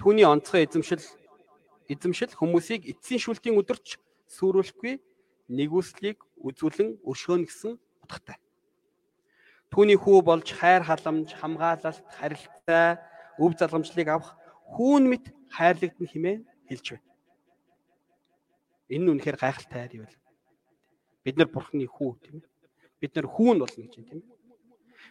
[0.00, 1.00] Түүний онцгой эзэмшил
[1.88, 3.96] эзэмшил хүмүүсийг эцсийн шүлтийн өдөрч
[4.28, 5.00] сүрүүлэхгүй
[5.50, 7.72] нэгүслийг үзүүлэн өршөөнө гэсэн
[8.04, 8.38] утгатай.
[9.72, 12.98] Түүний хүү болж хайр халамж, хамгаалалт, харилцаа,
[13.38, 14.36] өв залгамжлыг авах
[14.74, 17.06] хүүн мэт хайрлагдсан хэмээн хэлж байна.
[18.90, 20.06] Энэ нь үнэхээр гайхалтай хайр юм.
[21.24, 22.50] Бид нар бурхны хүү тийм ээ.
[23.00, 24.40] Бид нар хүүн болно гэж тийм ээ.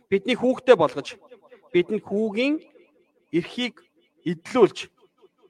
[0.10, 1.16] Бидний хүүхдэд болгож
[1.74, 2.60] бидэнд хүүгийн
[3.32, 3.82] эрхийг
[4.26, 4.90] эдлүүлж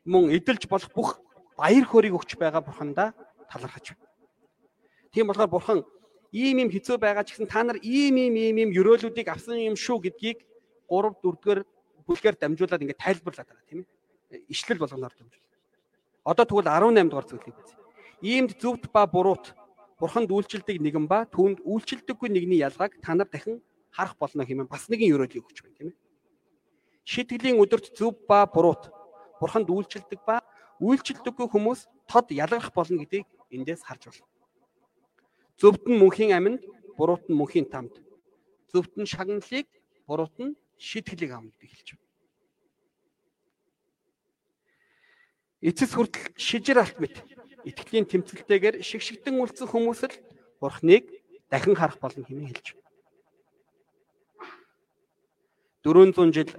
[0.05, 1.09] мөн эдэлж болох бүх
[1.57, 3.13] баяр хөөргийг өгч байгаа бурхандаа
[3.51, 4.07] талархаж байна.
[5.11, 5.79] Тийм болохоор бурхан
[6.31, 9.75] ийм юм хэцүү байгаа ч гэсэн та нар ийм ийм ийм ийм өрөөлүүдийг авсан юм
[9.75, 10.45] шүү гэдгийг
[10.89, 11.65] 3 4-р
[12.05, 13.79] бүлгээр дамжуулаад ингээд тайлбарлаад байгаа тийм
[14.29, 14.45] ээ.
[14.49, 15.45] Ишлэл болгоноор дамжуул.
[16.25, 17.71] Одоо тэгвэл 18 дугаар зүйлийг үз.
[18.21, 19.53] Иймд зөвд ба буруут
[19.99, 23.61] бурханд үйлчлдэг нэгэн ба түүнд үйлчлдэггүй нэгний ялгааг та нар дахин
[23.91, 25.97] харах болно хэмээн бас нэгэн өрөөлийг өгч байна тийм ээ.
[27.09, 28.93] Шитгэлийн өдөрт зөв ба буруут
[29.41, 30.45] бурханд үйлчлдэг ба
[30.77, 34.29] үйлчлдэггүй хүмүүс тод ялгах болно гэдгийг эндээс харж байна.
[35.57, 36.61] Зөвд нь мөнхийн аминд,
[36.93, 37.97] буруут нь мөнхийн тамд.
[38.69, 39.65] Зөвд нь шагналыг,
[40.05, 42.07] буруут нь шитгэлийг авна гэдэг хэлж байна.
[45.65, 47.25] Эцэс хүртэл шижир алт мэт
[47.65, 50.15] итгэлийн тэмцэлтэйгээр шигшигдэн үлдсэн хүмүүс л
[50.61, 51.09] Бурхныг
[51.49, 52.87] дахин харах болно хэмээн хэлж байна.
[55.83, 56.51] 400 жил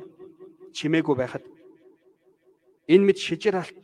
[0.76, 1.44] чимээгүй байхад
[2.90, 3.76] энэ мэд шижир алт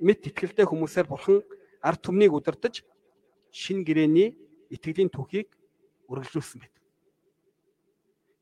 [0.00, 1.42] мэд итгэлтэй хүмүүсээр Бурхан
[1.82, 2.82] ард түмнийг удирдах
[3.50, 4.34] шин гэрэний
[4.70, 5.48] итгэлийн түүхийг
[6.10, 6.82] үргэлжлүүлсэн байдаг.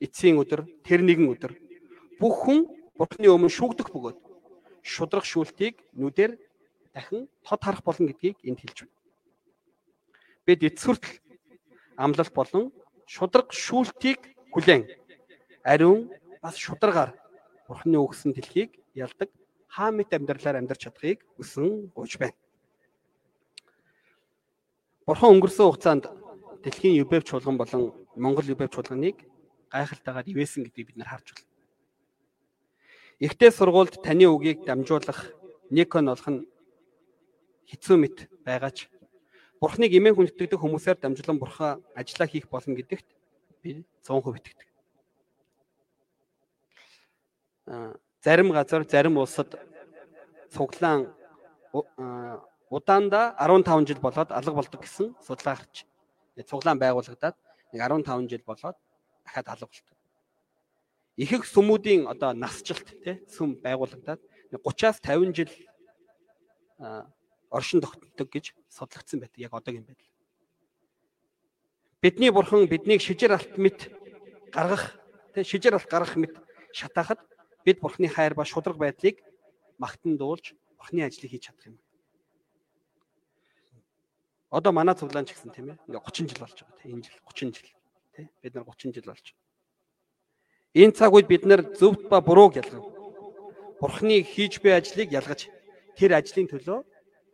[0.01, 1.53] Эцсийн өдөр тэр нэгэн өдөр
[2.21, 2.61] бүх хүн
[2.99, 4.19] Бурхны өмнө шүүгдэх бөгөөд
[4.83, 6.37] шудрах шүүлтийг нүдээр
[6.95, 8.97] дахин тод харах болно гэдгийг энд хэлж байна.
[10.47, 11.19] Бид эцсүртэл
[11.97, 12.65] амлалт болон
[13.07, 14.21] шудраг шүүлтийг
[14.53, 14.87] хүлээн
[15.65, 16.11] ариун
[16.43, 17.15] бас шударгаар
[17.73, 19.33] Бурхны өгсөн дэлхийг ялдаг
[19.73, 22.37] хаамт амьдралаар амьдарч чадахыг хүсэн гуйж байна.
[25.09, 26.05] Бурхан өнгөрсөн хугацаанд
[26.61, 29.25] дэлхийн ЮБЭВ чуулган болон Монгол ЮБЭВ чуулганыг
[29.73, 31.49] гайхалтайгаар ивэсэн гэдгийг бид нар харж байна.
[33.25, 35.33] Ихтэй сургуульд таны үгийг дамжуулах
[35.73, 36.45] Никон олох нь
[37.73, 38.93] хэцүү мэт байгаач
[39.57, 43.09] Бурхныг эмээн хүндэтгдэг хүмүүсээр дамжуулан бурхан ажиллаа хийх болно гэдэгт
[43.65, 44.69] би 100% итгэдэг.
[48.23, 49.55] Зарим газар, зарим улсад
[50.53, 51.09] цуглаан
[52.71, 55.87] удаанда 15 жил болоод алга болдог гэсэн судалгаа гарч
[56.49, 57.37] цуглаан байгуулагдаад
[57.73, 58.77] нэг 15 жил болоод
[59.25, 59.97] дахиад алга болдог.
[61.17, 64.21] Ихэнх сүмүүдийн одоо насжилт тий сүм байгуулагдаад
[64.53, 65.51] 30-аас 50 жил
[67.51, 69.39] оршин тогтдог гэж судлагдсан байдаг.
[69.39, 70.09] Яг одоогийн байдал.
[72.03, 73.89] Бидний бурхан биднийг шижир алт мэт
[74.53, 74.93] гаргах
[75.35, 76.37] тий шижир алт гаргах мэт
[76.73, 77.21] шатаахад
[77.65, 79.23] бид бурхны хайр ба шудраг байдлыг
[79.79, 81.79] магтан дуулж бурхны ажлыг хийж чадах юм.
[84.51, 85.79] Одоо манай цуглаан ч гэсэн тийм ээ.
[85.89, 87.71] Ингээ 30 жил болж байгаа тийм энэ жил 30 жил
[88.15, 89.41] тийм бид нар 30 жил болж байна.
[90.75, 92.85] Энэ цаг үед бид нар зөвхт ба бурууг ялгав.
[93.81, 95.49] Бурхны хийж буй ажлыг ялгаж
[95.97, 96.81] тэр ажлын төлөө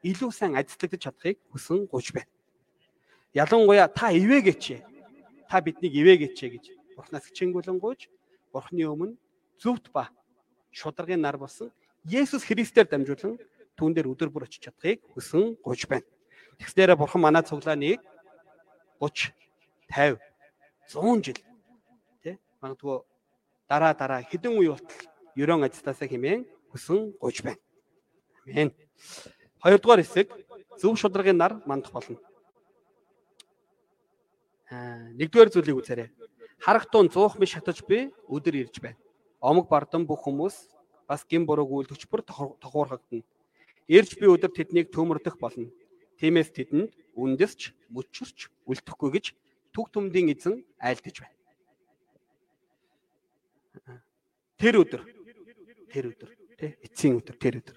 [0.03, 2.31] илүү сайн ажиллагдаж чадахыг хүсэн гуйж байна.
[3.35, 4.83] Ялангуяа та ивэгээч.
[5.51, 6.65] Та биднийг ивэгээч гэж
[6.97, 8.11] Бурхнаас хичээнгүлэн гуйж
[8.53, 9.15] Бурхны өмнө
[9.63, 10.09] зөвхт ба
[10.71, 11.71] шударгын нар болсон
[12.05, 13.37] Есүс Христээр дамжуулан
[13.77, 16.07] түүн дээр өдөр бүр очиж чадахыг хүсэн гуйж байна.
[16.59, 18.01] Тэгснээр бурхан манай цуглааныг
[19.01, 19.35] 30
[19.91, 20.19] 50
[20.89, 21.39] 100 жил
[22.23, 23.03] тий магадгүй
[23.69, 25.03] дараа дараа хэдэн үе болтол
[25.37, 27.61] ерөн ажилласаа хэмээн хүсэн гуйж байна.
[28.47, 28.71] Амен.
[29.63, 30.27] Хоёрдугаар хэсэг
[30.81, 32.19] зөв шударгын нар мандах болно.
[34.71, 36.09] Аа нэгдүгээр зүйлийг үзээрэй.
[36.59, 38.99] Харах туун 100 миш шатаж би өдөр ирж байна.
[39.41, 40.57] Омог бардан бүх хүмүүс
[41.07, 43.23] бас гин бурууг үйлдвч бүр тохуурхагдана.
[43.89, 45.71] Ирж би өдөр тэднийг төмөрдөх болно.
[46.19, 49.27] Тиймээс тэдэнд үндэсч, мөчөрч үлдэхгүй гэж
[49.73, 51.37] түг түмдийн эзэн айлдаж байна.
[54.59, 55.03] Тэр өдөр
[55.89, 57.77] тэр өдөр тий эцсийн өдөр тэр өдөр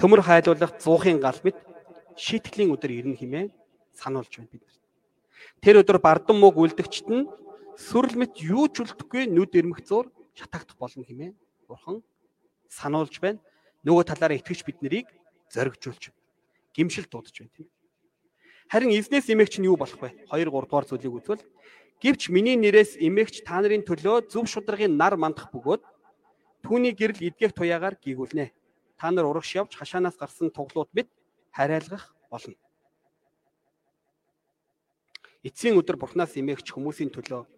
[0.00, 1.60] төмөр хайлуулах зуухын гал мэд
[2.16, 3.52] шийтгэлийн өдөр ирнэ хэмээн
[3.92, 4.64] сануулж байна бид.
[5.60, 7.28] Тэр өдөр бардан мууг үлдэгчт нь
[7.76, 11.34] сүрэл мэт юу ч үлдэхгүй нүд ирмэх зур шатаагдах болно хэмээн
[11.66, 12.02] бурхан
[12.70, 13.42] сануулж байна.
[13.82, 15.06] Нөгөө талаараа итгэж бид нарыг
[15.50, 16.14] зоригжуулж
[16.74, 17.68] гимшил дуудаж байна тийм.
[18.70, 20.14] Харин эзнээс эмээгч нь юу болох вэ?
[20.30, 21.42] 2 3 дугаар зүйлийг үзвэл
[22.02, 25.82] гівч миний нэрээс эмээгч та нарын төлөө зөв шударгын нар мандах бөгөөд
[26.62, 28.52] түүний гэрэл эдгэх туяагаар гийгүүлнэ.
[29.00, 31.08] Та нар урагш явж хашаанаас гарсан туглууд мэд
[31.50, 32.54] хариалгах болно.
[35.42, 37.48] Эцсийн өдөр бурхнаас эмээгч хүмүүсийн төлөө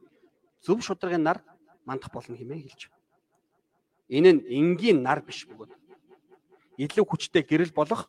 [0.62, 1.42] зөв шударгын нар
[1.84, 3.04] мандах болно хэмээн хэлж байна.
[4.08, 5.72] Энэ нь энгийн нар биш бөгөөд
[6.80, 8.08] илүү хүчтэй гэрэл болох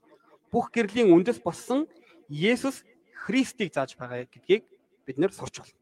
[0.51, 1.87] бүх гэрлийн үндэс болсон
[2.31, 2.83] Есүс
[3.25, 4.63] Христийг зааж байгаа гэдгийг
[5.05, 5.75] бид нэр сурч байна.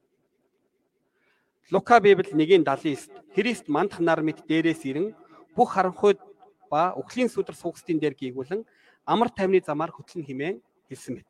[1.72, 5.14] Лука Библи 1:79 Христ мандах нар мэт дээрээс ирэн
[5.56, 6.18] бүх харанхуйд
[6.70, 8.66] ба өхлийн сүдэр суугчдын дээр гийгүүлэн
[9.06, 10.58] амар тайвны замаар хөтлөн химээн
[10.90, 11.28] хэлсэн мэт.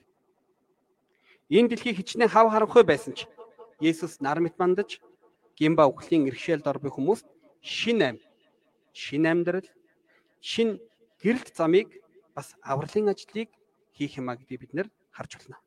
[1.49, 3.27] Энэ дэлхий хичнээн хав харанхуй байсан ч
[3.79, 5.03] Есүс нар мэт мандаж
[5.59, 7.27] гимба өхлийн иргэшээлд ор буй хүмүүст
[7.59, 8.17] шин ам
[8.95, 9.67] шин амьдрал
[10.39, 10.79] шин
[11.19, 11.91] гэрэлт замыг
[12.35, 13.49] бас авралын ажлыг
[13.91, 15.59] хийх юмаа гэдгийг бид нэр харж байна.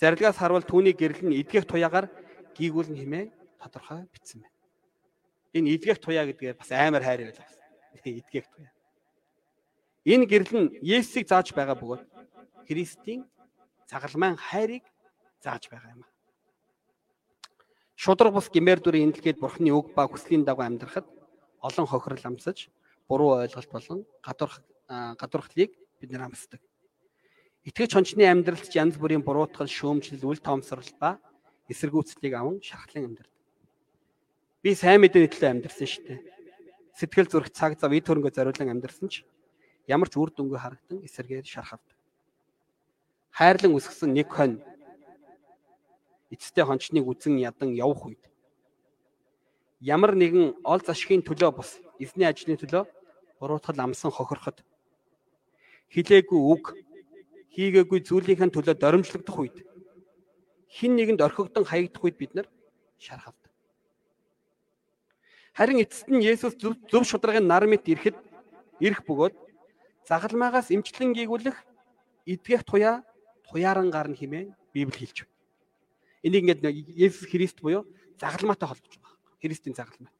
[0.00, 2.08] Зарилгаас харвал түүний гэрэл нь эдгэх туяагаар
[2.56, 3.28] гийгүүлэн хэмээн
[3.60, 4.56] тодорхой бичсэн байна.
[5.52, 7.48] Энэ эдгэх туяа гэдгээр бас амар хайр байлаа.
[7.92, 8.72] Эдгэх туяа.
[10.08, 12.02] Энэ гэрэл нь Есүсийг зааж байгаа бөгөөд
[12.64, 13.28] Христийн
[13.90, 14.84] цагалмайн хайрыг
[15.44, 16.04] зааж байгаа юм.
[17.98, 21.02] Шудраг бус гимээр дүрийн энэ дэлхийд бурхны үг ба хүслийн дагуу амьдрахад
[21.58, 22.70] олон хохирол амсаж
[23.10, 26.62] буруу ойлголт болон гадуурх гадуурхлыг бид нэр амсдаг.
[27.66, 31.18] Итгэж хончны амьдралд янз бүрийн буруутгал, шүүмжлэл, үл тоомсрол ба
[31.66, 33.34] эсэргүүцлийг аван шархлан амьдрал.
[34.62, 36.22] Би сайн мэдээний төлөө амьдрсан шүү дээ.
[36.94, 39.26] Сэтгэл зүрх цаг зав ид хөрөнгө зориулан амьдрсан ч
[39.90, 41.82] ямар ч үр дүнгүй харагдан эсэргээр шархавд.
[43.34, 44.62] Хайрлан үсгсэн нэг хонь
[46.30, 48.22] эцтэй хончныг үзэн ядан явах үед
[49.80, 52.84] ямар нэгэн ол зашгийн төлөө бус эзний ажлын төлөө
[53.40, 54.64] буруутгал амсан хохироход
[55.94, 56.64] хилээгүй үг
[57.54, 59.56] хийгээгүй зүйлийнхэн төлөө доримжлогдох үед
[60.68, 62.46] хин нэгэнд орхигдсон хаягдах үед бид нар
[62.98, 63.40] шархавд.
[65.56, 68.16] Харин эцэст нь Есүс зөв шударгын нар мэт ирэхэд
[68.84, 69.34] ирэх бөгөөд
[70.06, 71.56] загалмаагаас эмчлэн гийгүүлэх
[72.26, 73.02] эдгэх туяа
[73.48, 75.37] туяаран гарна хэмээн Библи хэлж байна.
[76.22, 76.62] Энийг ингээд
[76.98, 77.86] Есүс Христ буюу
[78.18, 79.16] загалмаатай холбож байгаа.
[79.42, 80.12] Христийн загалмай.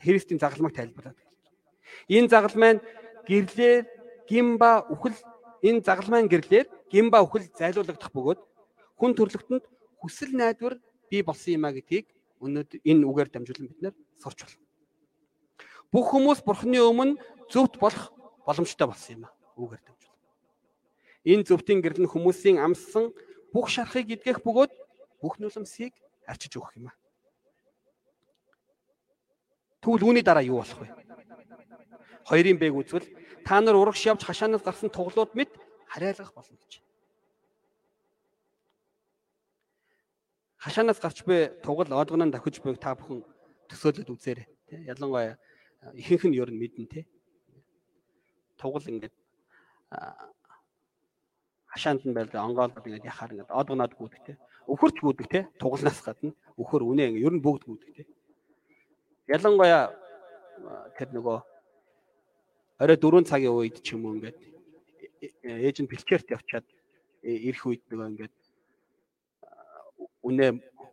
[0.00, 1.32] Христийн загалмайг тайлбарлаад байна.
[2.08, 2.80] Энэ загалмай нь
[3.28, 3.76] гэрлээ
[4.28, 5.16] гимба үхэл
[5.62, 8.40] энэ загалмайн гэрлээр гимба үхэл зайлуулагдах бөгөөд
[8.98, 9.64] хүн төрлөختөнд
[10.00, 10.78] хүсэл найдвар
[11.10, 12.06] бий болсон юм а гэдгийг
[12.42, 14.60] өнөөдөр энэ үгээр дамжуулан бид нэр сурч байна.
[15.90, 18.12] Бүх хүмүүс бурхны өмнө зөвхт болох
[18.44, 20.22] боломжтой болсон юм а үгээр дамжуулан.
[21.24, 23.14] Энэ зөвхтийн гэрэл нь хүмүүсийн амссан
[23.54, 24.72] бүх шархыг идгэх бөгөөд
[25.26, 25.90] бүх нулимсыг
[26.30, 26.94] арчиж өгөх юм а.
[29.82, 30.94] Тэгвэл үүний дараа юу болох вэ?
[32.30, 33.06] Хоёрын бэг үзвэл
[33.42, 35.50] та нар урагш явж хашаанаас гарсан туглууд мэд
[35.90, 36.82] хариалгах болно гэж.
[40.62, 43.22] Хашаанаас гарч буй тугал одгоноо давхиж буйг та бүхэн
[43.70, 44.46] төсөөлөд үзээрэй.
[44.90, 45.38] Ялангуяа
[45.94, 47.06] ихэнх нь ер нь мэднэ тэ.
[48.58, 49.14] Тугал ингээд
[51.70, 54.34] хашаанд нь байлаа онгоолгод ингээд яхаар ингээд одгоноод гүйдэг тэ.
[54.66, 55.40] Өхөрч гүйдэг тэ.
[55.58, 58.04] Тугалнаас гадна өхөр үнэ ингээд ер нь бүгд гүйдэг тэ.
[59.30, 59.94] Ялангуяа
[60.98, 61.38] тэр нөгөө
[62.82, 64.38] орой 4 цагийн үед ч юм уу ингээд
[65.42, 66.66] ээж нь бэлчээрт явчаад
[67.22, 68.34] ирэх үед нөгөө ингээд
[70.26, 70.46] үнэ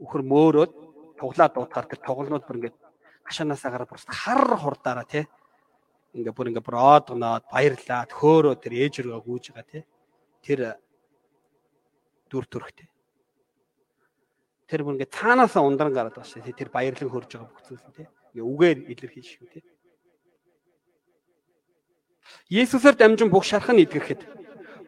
[0.03, 0.73] өхөр мөөрөөд
[1.19, 2.77] туглаа дуутахаар тэр тоглонууд бүр ингээд
[3.27, 5.25] хашаанаасаа гараад бүр хар хурдаараа тий
[6.13, 9.83] ингээ бүр ингээ бүр оодгоноод баярлаад хөөрөө тэр ээж рүүгээ гүйж байгаа тий
[10.45, 10.59] тэр
[12.29, 12.87] дүр төрхтэй
[14.69, 18.07] тэр бүр ингээ цаанаасаа ундран гараад байгаа шээ тэр баярлан хөрж байгаа бүх зүйл тий
[18.33, 19.63] ингээ үгээр илэрхийлж шүү тий
[22.49, 24.21] Есүсээр дамжин бүх шархан идгэрэхэд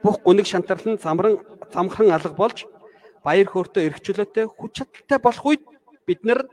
[0.03, 1.39] бүх гүнэг шантарлан замран
[1.73, 2.65] замхан алга болж
[3.25, 5.63] баяр хөөртөө эргчлөөтэй хүч чадалтай болох үед
[6.05, 6.45] бид нар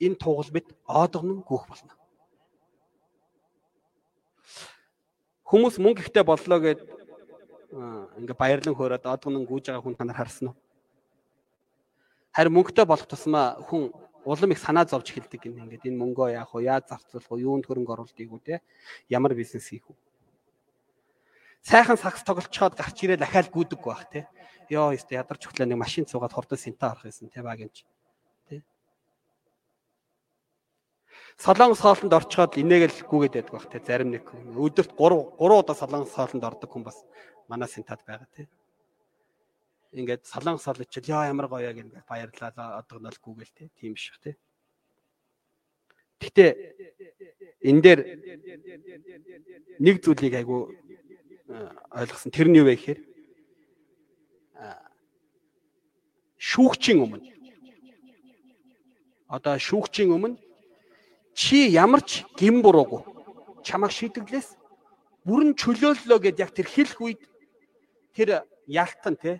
[0.00, 1.92] энэ тугал бид оодгон гүөх болно.
[5.48, 6.80] Хүмүүс мөнгө ихтэй боллоо гэд
[8.20, 10.56] ингээ баярлан хөөрөөд оодгон гүйж байгаа хүн та нар харсан уу?
[12.38, 13.90] Харин мөнгөтэй болох тусмаа хүн
[14.22, 16.70] улам их санаа зовж эхэлдэг гин ингээд энэ мөнгөө яах вэ?
[16.70, 17.42] Яаж зарцуулах вэ?
[17.42, 18.62] Юунд хөрөнгө оруулах уу те?
[19.10, 19.98] Ямар бизнес хийх вэ?
[21.66, 24.30] Сайхан сакс тоглолцоход гарч ирээд ахаал гүдэг байх те.
[24.70, 27.82] Йоо ёстой ядарч өглөө нэг машин цугаад хурдан синта орох гэсэн те баг юмч.
[28.46, 28.62] Тэ.
[31.42, 36.14] Солонгос хоолнд орчход инээгээл гүгээд байдаг байх те зарим нэг өдөрт 3 3 удаа солонгос
[36.14, 37.02] хоолнд ордог хүн бас
[37.50, 38.46] манай синтад байгаа те
[39.92, 43.70] ингээд солонгос сол ичил яа ямар гоё яг ингээд баярлалаа одоо нь л гүгэл те
[43.78, 44.36] тийм биш те
[46.18, 46.46] Гэтэ
[47.62, 48.00] энэ дээр
[49.78, 50.74] нэг зүйлийг айгу
[51.94, 52.34] ойлгосон.
[52.34, 53.00] Тэр нь юу вэ гэхээр
[56.42, 57.22] шүүгчийн өмнө.
[59.30, 60.42] Одоо шүүгчийн өмнө
[61.38, 63.06] чи ямар ч гин буруугүй
[63.62, 64.58] чамайг шийдэглээс
[65.22, 67.22] бүрэн чөлөөллөө гэд яг тэр хэлэх үед
[68.10, 69.38] тэр ялтан те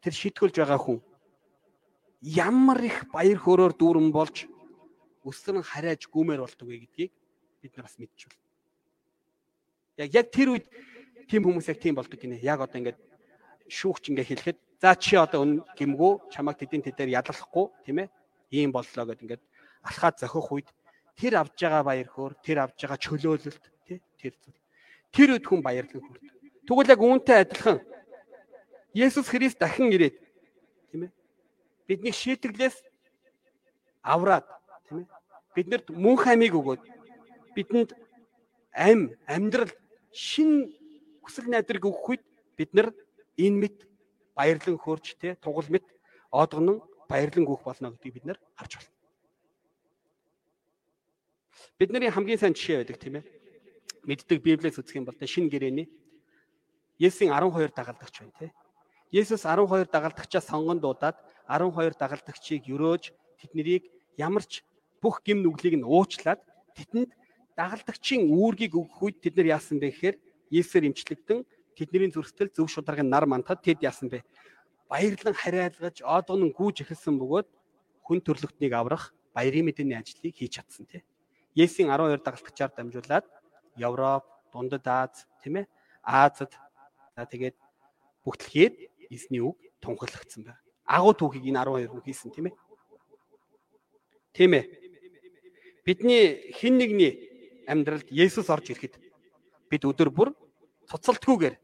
[0.00, 0.98] тэр шийтгүүлж байгаа хүн
[2.20, 4.44] ямар их баяр хөөрөөр дүүрэн болж
[5.24, 7.12] өсрөн харайж гүмээр болдог вэ гэдгийг
[7.60, 8.40] бид нар бас мэдчихвэл.
[10.00, 10.66] Яг яг тэр үед
[11.28, 12.40] тийм хүмүүс яг тийм болдог гинэ.
[12.40, 13.00] Яг одоо ингээд
[13.68, 18.08] шүүгч ингээ хэлэхэд за чи одоо өн гимгүү чамайг тэдийн тэдээр яллахгүй тийм ээ
[18.52, 19.42] ийм боллоо гэд ингээд
[19.84, 20.68] алхаад зохих үед
[21.16, 24.60] тэр авж байгаа баяр хөөр тэр авж байгаа чөлөөлөлт тий тэр зүйл
[25.12, 26.32] тэр үед хүн баярлан хүрдэг.
[26.64, 27.78] Тэгвэл яг үүнтэй адилхан
[28.94, 30.18] Есүс Христ дахин ирээд
[30.90, 31.12] тийм ээ
[31.86, 32.76] бидний шийтгэлээс
[34.02, 34.46] авраад
[34.86, 35.08] тийм ээ
[35.54, 36.82] биднэрт мөнх амийг өгөөд
[37.54, 37.94] бидэнд
[38.74, 39.70] ам амьдрал
[40.10, 40.74] шин
[41.22, 42.22] хүсэл найдрыг өгөх үед
[42.58, 42.90] бид нар
[43.38, 43.76] энэ мэд
[44.34, 45.86] баярлан хөөрч те тугал мэд
[46.34, 48.90] оодгонон баярлан гүөх болно гэдгийг бид нар харж байна.
[51.78, 53.24] Бидний хамгийн сайн жишээ байдаг тийм ээ.
[54.06, 55.86] Мэддэг Библиэс үзэх юм бол тэ шин гэрээний
[56.98, 58.50] Есүсийн 12 дагалдагч байна тийм
[59.10, 61.18] Есүс 12 дагалдагчаа сонгон дуудаад
[61.50, 63.10] 12 дагалдагчийг өрөөж
[63.42, 64.62] тэднийг ямар ч
[65.02, 66.38] бүх гим нүглийг нь уучлаад
[66.78, 67.10] тэдэнд
[67.58, 70.16] дагалдагчийн үүргийг өгөх үед тэд нар яасан бэ гэхээр
[70.50, 71.42] Есүсээр имчлэгдэн
[71.74, 74.22] тэдний зүрхтэл зөв шударгын нар мантад тэд яасан бэ?
[74.86, 77.48] Баярлан хариалгаж одон гүүж эхэлсэн бөгөөд
[78.06, 81.02] хүн төрлөختнийг аврах баярын мэдээний ажлыг хийж чадсан тий.
[81.54, 83.26] Есүсийн 12 дагалдагчаар дамжуулаад
[83.78, 85.66] Европ, Дундад Аз, тийм ээ?
[86.02, 86.50] Азад
[87.14, 87.54] за тэгээд
[88.26, 90.60] бүгдлэхэд эзний үг тунхаглагдсан байна.
[90.86, 92.54] Агуу түүхийг энэ 12 хүн хийсэн тийм ээ.
[94.32, 94.64] Тийм ээ.
[95.84, 97.12] Бидний хин нэгний
[97.66, 98.94] амьдралд Есүс орж ирэхэд
[99.70, 100.30] бид өдөр бүр
[100.86, 101.54] цуцалтгүйгээр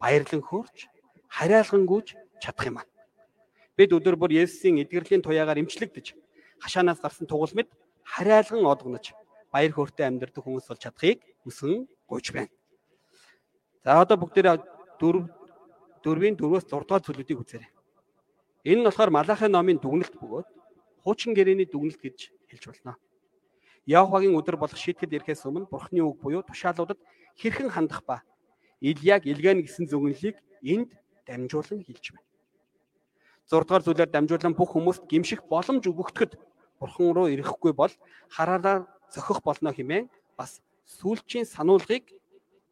[0.00, 0.88] баярлан хөөрч
[1.28, 2.86] хариалган гүйж чадах юм аа.
[3.76, 6.16] Бид өдөр бүр Есүсийн эдгэрлийн туяагаар имчлэгдэж
[6.60, 7.68] хашаанаас гарсан тугал мэд
[8.04, 9.12] хариалган одгоноч
[9.52, 12.52] баяр хөөртэй амьдрэх хүмүүс бол чадахыг хүсэн гуйж байна.
[13.84, 14.56] За одоо бүгдээрээ
[15.00, 15.24] дөрв
[16.04, 17.70] дөрвийн дөрвөөс 6 дугаар зүйлүүдийг үзээрэй.
[18.64, 20.48] Энэ нь болохоор Малахи номын дүгнэлт бөгөөд
[21.04, 22.96] хуучин гэрээний дүгнэлт гэж хэлж болно.
[23.86, 27.00] Яохагийн өдөр болох шийтгэд ирэхээс өмнө Бурхны үг буюу тушаалуудад
[27.40, 28.22] хэрхэн хандах ба
[28.80, 30.92] Илияг илгэн гэсэн зөвнөлийг энд
[31.24, 32.28] дамжуулан хэлж байна.
[33.48, 36.32] 6 дугаар зүйлээр дамжуулан бүх хүмүүст гимших боломж өгөгдөхөд
[36.80, 37.92] Бурхан руу ирэхгүй бол
[38.32, 42.08] хараараар зохих болно хэмээн бас сүүлчийн сануулгыг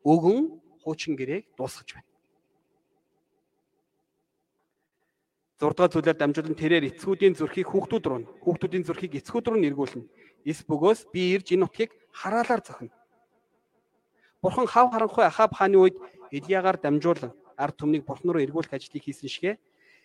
[0.05, 0.49] өгөн
[0.81, 2.08] хуучин гэрээг дуусгаж байна.
[5.59, 10.07] 6 дугаар зүйлээр дамжуулан тэрээр эцгүүдийн зүрхийг хүүхдүүд рүү хүүхдүүдийн зүрхийг эцгүүд рүү нэргүүлнэ.
[10.47, 12.94] Эс бөгөөс би ирж энэ нутгийг хараалаар зохино.
[14.38, 15.99] Бурхан хав харанхуй Ахаб хааны үед
[16.31, 19.59] Илиягаар дамжуулан ард түмнийг бурхан руу эргүүлэх ажлыг хийсэн шигэ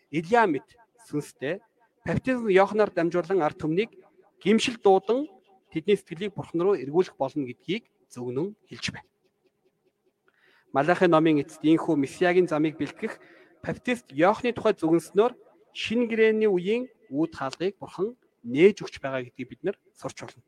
[0.10, 0.66] Илия мэд
[1.06, 1.62] сүнстэй
[2.02, 3.94] баптизм Йоханаар дамжуулан ард түмнийг
[4.42, 5.30] гимшил дуудан
[5.70, 9.10] тэдний сэтгэлийг бурхан руу эргүүлэх болно гэдгийг зөвгнөн хэлж байна.
[10.74, 13.22] Малахи номын эцэст ийхүү месиагийн замыг бэлтгэх
[13.62, 15.43] баптист Йохны тухай зөвгөнснөөр
[15.74, 18.16] шинэ гэрээний үеийн үүд хаалгыг бурхан
[18.46, 20.44] нээж өгч байгаа гэдгийг бид нар сурч болно.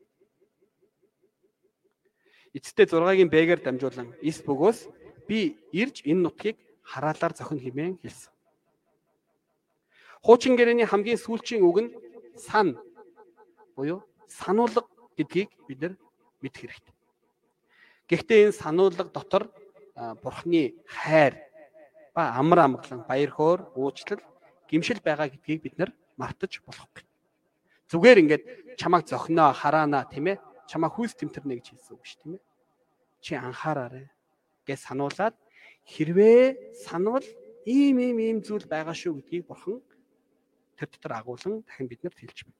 [2.56, 4.88] Эцэстээ 6-гийн бэгээр дамжуулан эс бөгөөс
[5.28, 6.56] би ирж энэ нутгийг
[6.86, 8.32] хараалаар зохино хэмээн хэлсэн.
[10.24, 11.90] Хуучин гэрээний хамгийн сүүлчийн үг нь
[12.38, 12.78] сан
[13.76, 14.86] буюу сануулга
[15.18, 15.94] гэдгийг бид нар
[16.40, 16.94] мэдэх хэрэгтэй.
[18.08, 19.50] Гэхдээ энэ сануулга дотор
[20.22, 21.34] бурхны хайр
[22.14, 24.22] ба амар амгалан баяр хөөр уучлал
[24.70, 27.04] гимшил байгаа гэдгийг бид нар мартаж болохгүй.
[27.90, 28.44] Зүгээр ингээд
[28.76, 32.42] чамайг зохиноо хараана тийм ээ чамайг хүйс тэмтэрнэ гэж хэлсэн үг ш тийм ээ.
[33.22, 34.10] Чи анхаараарай.
[34.66, 35.34] гэж сануулад
[35.86, 37.22] хэрвээ санвал
[37.64, 39.78] ийм ийм ийм зүйл байгаа шүү гэдгийг бурхан
[40.74, 42.58] тэр дотор агуулan дахин биднэрт хэлж байна.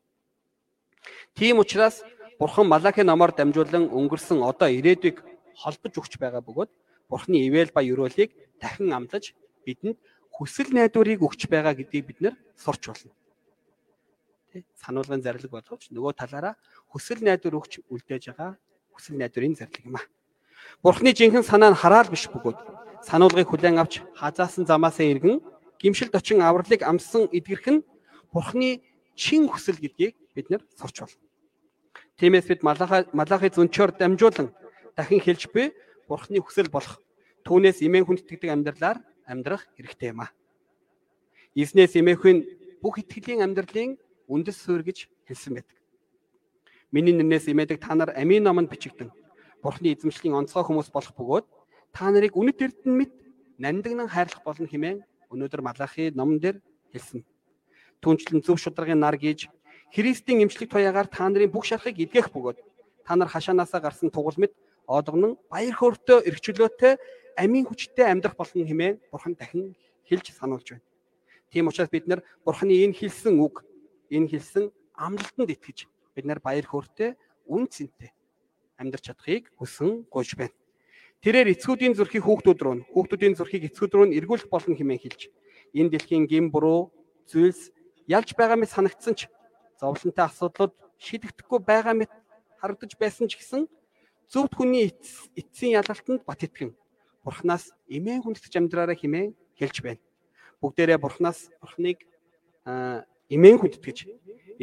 [1.34, 2.06] Тийм учраас
[2.38, 5.16] бурхан Малахи номоор дамжуулан өнгөрсөн одоо ирээдүйг
[5.58, 6.70] холбож өгч байгаа бөгөөд
[7.10, 8.30] бурханы ивэл ба ёроолыг
[8.62, 9.34] дахин амлаж
[9.66, 9.98] бидэнд
[10.36, 13.12] хүсэл найдварыг өгч байгаа гэдгийг бид нэр сурч болно.
[14.52, 16.54] Тэ сануулгын зарлиг боловч нөгөө талаараа
[16.92, 18.60] хүсэл найдвар өгч үлдээж байгаа
[18.92, 20.04] хүсэл найдварын зарлиг юм а.
[20.84, 22.58] Бурхны жинхэнэ санаа нь хараал биш бөгөөд
[23.08, 25.40] сануулгыг хүлээн авч хазаасан замаасаа иргэн
[25.80, 27.84] гимшилд очин авралыг амссан эдгэрх нь
[28.28, 28.84] Бурхны
[29.16, 31.20] чин хүсэл гэдгийг бид нэр сурч болно.
[32.20, 34.52] Тиймээс бид Малахи Малахи зүнчээр дамжуулан
[34.96, 35.72] дахин хэлж буй
[36.08, 37.00] Бурхны хүсэл болох
[37.48, 40.30] түүнээс имэн хүндэтгдэг амьдралаар амьдрах хэрэгтэй юм а.
[41.54, 42.46] Изнээс имэхүн
[42.80, 43.98] бүх итгэлийн амьдралын
[44.30, 45.76] үндэс суурь гэж хэлсэн байдаг.
[46.94, 49.10] Миний нэрнээс имэдэг та нар амийн номонд бичигдэн
[49.62, 51.46] Бурхны эзэмшлийн онцгой хүмүүс болох бөгөөд
[51.90, 53.12] та нарыг үнэт эрдэнэ мэд
[53.58, 55.02] нандинан хайрлах болно хэмээн
[55.32, 56.62] өнөөдөр Малахи номон дээр
[56.92, 57.24] хэлсэн.
[58.04, 59.50] Түүнчлэн зөв шударгын нар гэж
[59.90, 62.58] Христийн эмчлэг туяагаар та нарын бүх шархыг эдгэх бөгөөд
[63.06, 64.52] та нар хашаанаасаа гарсан тугал мэд
[64.86, 66.94] одогнон баяр хөөртэй эрхчлөөтэй
[67.36, 69.76] амийн хүчтэй амьдрах болно хэмээн Бурхан дахин
[70.08, 70.84] хэлж сануулж байна.
[71.50, 73.64] Тийм учраас бид нар Бурханы энэ хэлсэн үг,
[74.10, 77.14] энэ хэлсэн амлалтанд итгэж бид нар баяр хөөртэй
[77.46, 78.10] үн цэнтэй
[78.80, 80.56] амьдрч чадахыг хүсэн гуйж байна.
[81.22, 85.20] Тэрээр эцгүүдийн зүрхийг хүүхдүүд рүү, хүүхдүүдийн зүрхийг эцгүүд рүү эргүүлэх болно хэмээн хэлж
[85.74, 86.92] энэ дэлхийн гин буруу
[87.30, 87.72] зүйлс
[88.06, 89.20] ялж байгаа мэт санагдсан ч
[89.80, 92.12] зовлонтой асуудлууд шийдэгдэхгүй байгаа мэт
[92.60, 93.66] харагдаж байсан ч гэсэн
[94.30, 94.92] зөвхт хүний
[95.34, 96.76] эцсийн ялалтанд бат итгэн
[97.26, 100.02] бурхнаас эмээн хүндэтж амьдраараа хэмээн хэлж байна.
[100.62, 102.06] Бүгдээрээ бурхнаас бурхныг
[103.34, 103.98] эмээн хүндэтгэж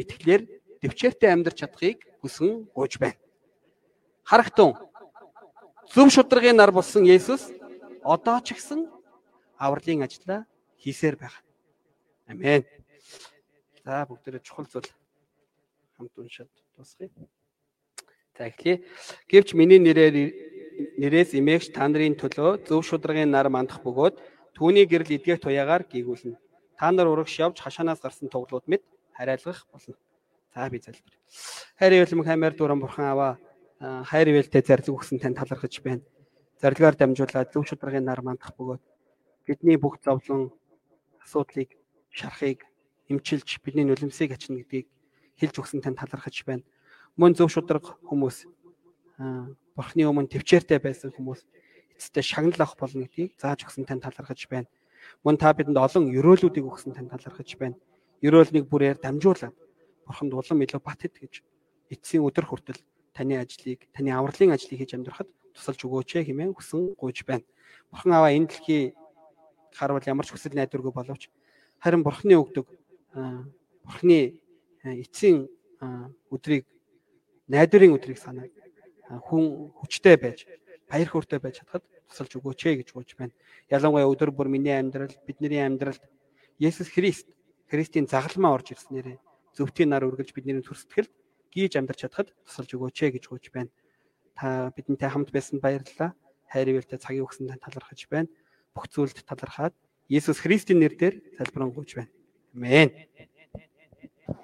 [0.00, 0.42] итгэлээр
[0.80, 3.20] дэвчээртэй амьдрч чадахыг хүсэн гуйж байна.
[4.24, 4.72] Харагтун
[5.92, 7.52] Зөв шударгын нар болсон Есүс
[8.02, 8.88] одоо ч гэсэн
[9.60, 10.48] авралын ажлаа
[10.80, 11.44] хийсээр байгаа.
[12.26, 12.64] Амен.
[13.84, 14.88] За бүгдээрээ чухал зүйл
[15.96, 17.10] хамт уншаад дуусгая.
[18.38, 18.80] За эхлэе.
[19.28, 20.16] Гэвч миний нэрээр
[20.98, 24.18] нэрээс эмээгч та нарын төлөө зөв шударгын нар мандах бөгөөд
[24.54, 26.38] түүний гэрэл эдгэх туяагаар гийгүүлнэ.
[26.78, 28.82] Та нар урагш явж хашаанаас гарсан туглууд мэд
[29.14, 29.94] хариалгах болно.
[30.54, 31.14] За би залбир.
[31.78, 33.38] Хайр эвлэм хаймаар дуран бурхан аваа
[33.80, 36.02] хайр ивэлтэй зарлиг өгсөн тань талархаж байна.
[36.62, 38.82] Зарлагаар дамжуулаад зөв шударгын нар мандах бөгөөд
[39.46, 40.54] бидний бүх зовлон
[41.22, 41.74] асуудлыг
[42.10, 42.62] шарахыг
[43.08, 44.86] эмчилж бидний нулимсыг ачна гэдгийг
[45.38, 46.62] хэлж өгсөн тань талархаж байна.
[47.16, 48.46] Мөн зөв шударга хүмүүс
[49.18, 51.46] бурхны өмнө төвчээртэй байсан хүмүүс
[51.98, 54.66] эцэстээ шагнал авах болно гэдгийг зааж өгсөн тань талархаж байна.
[55.22, 57.78] Мөн та бидэнд олон өрөөлүүдийг өгсөн тань талархаж байна.
[58.24, 59.54] Өрөөлнийг бүрээр дамжуулаад
[60.06, 61.42] бурханд улам илүү бат итгэж
[61.94, 62.80] эцсийн өдөр хүртэл
[63.14, 67.46] таны ажлыг, таны авралын ажлыг хийж амьдрахад тусалж өгөөч хэмээн хүсэн гуйж байна.
[67.94, 68.94] Бурхан аваа энэ дэлхий
[69.70, 71.30] харвал ямар ч хүсэл найдваргүй боловч
[71.78, 72.66] харин Бурханы өгдөг
[73.84, 74.40] Бурханы
[74.82, 75.46] эцсийн
[76.30, 76.66] өдрийг
[77.48, 78.46] найдварын өдрийг санаа
[79.08, 80.46] хүн хүчтэй байж
[80.88, 83.34] баяр хөөртэй байж чадхад тусалж өгөөч гэж гуйж байна.
[83.70, 86.02] Ялангуяа өдөр бүр миний амьдрал, бидний амьдралд
[86.60, 87.26] Есүс Христ
[87.68, 89.18] Христийн загалмаа орж ирснээрээ
[89.56, 91.12] зөвхөн нар үргэлж бидний төр сэтгэлд
[91.50, 93.70] гүйж амьдарч чадхад тусалж өгөөч ээ гэж гуйж байна.
[94.34, 96.14] Та бидэнтэй хамт байсан баярлалаа.
[96.50, 98.30] Хайр ивэлтэй цагийг өгсөн тань талархаж байна.
[98.74, 99.74] Бүх зүйлд талархаад
[100.10, 102.10] Есүс Христийн нэрээр залбирanгуйж байна.
[102.54, 102.90] Амен.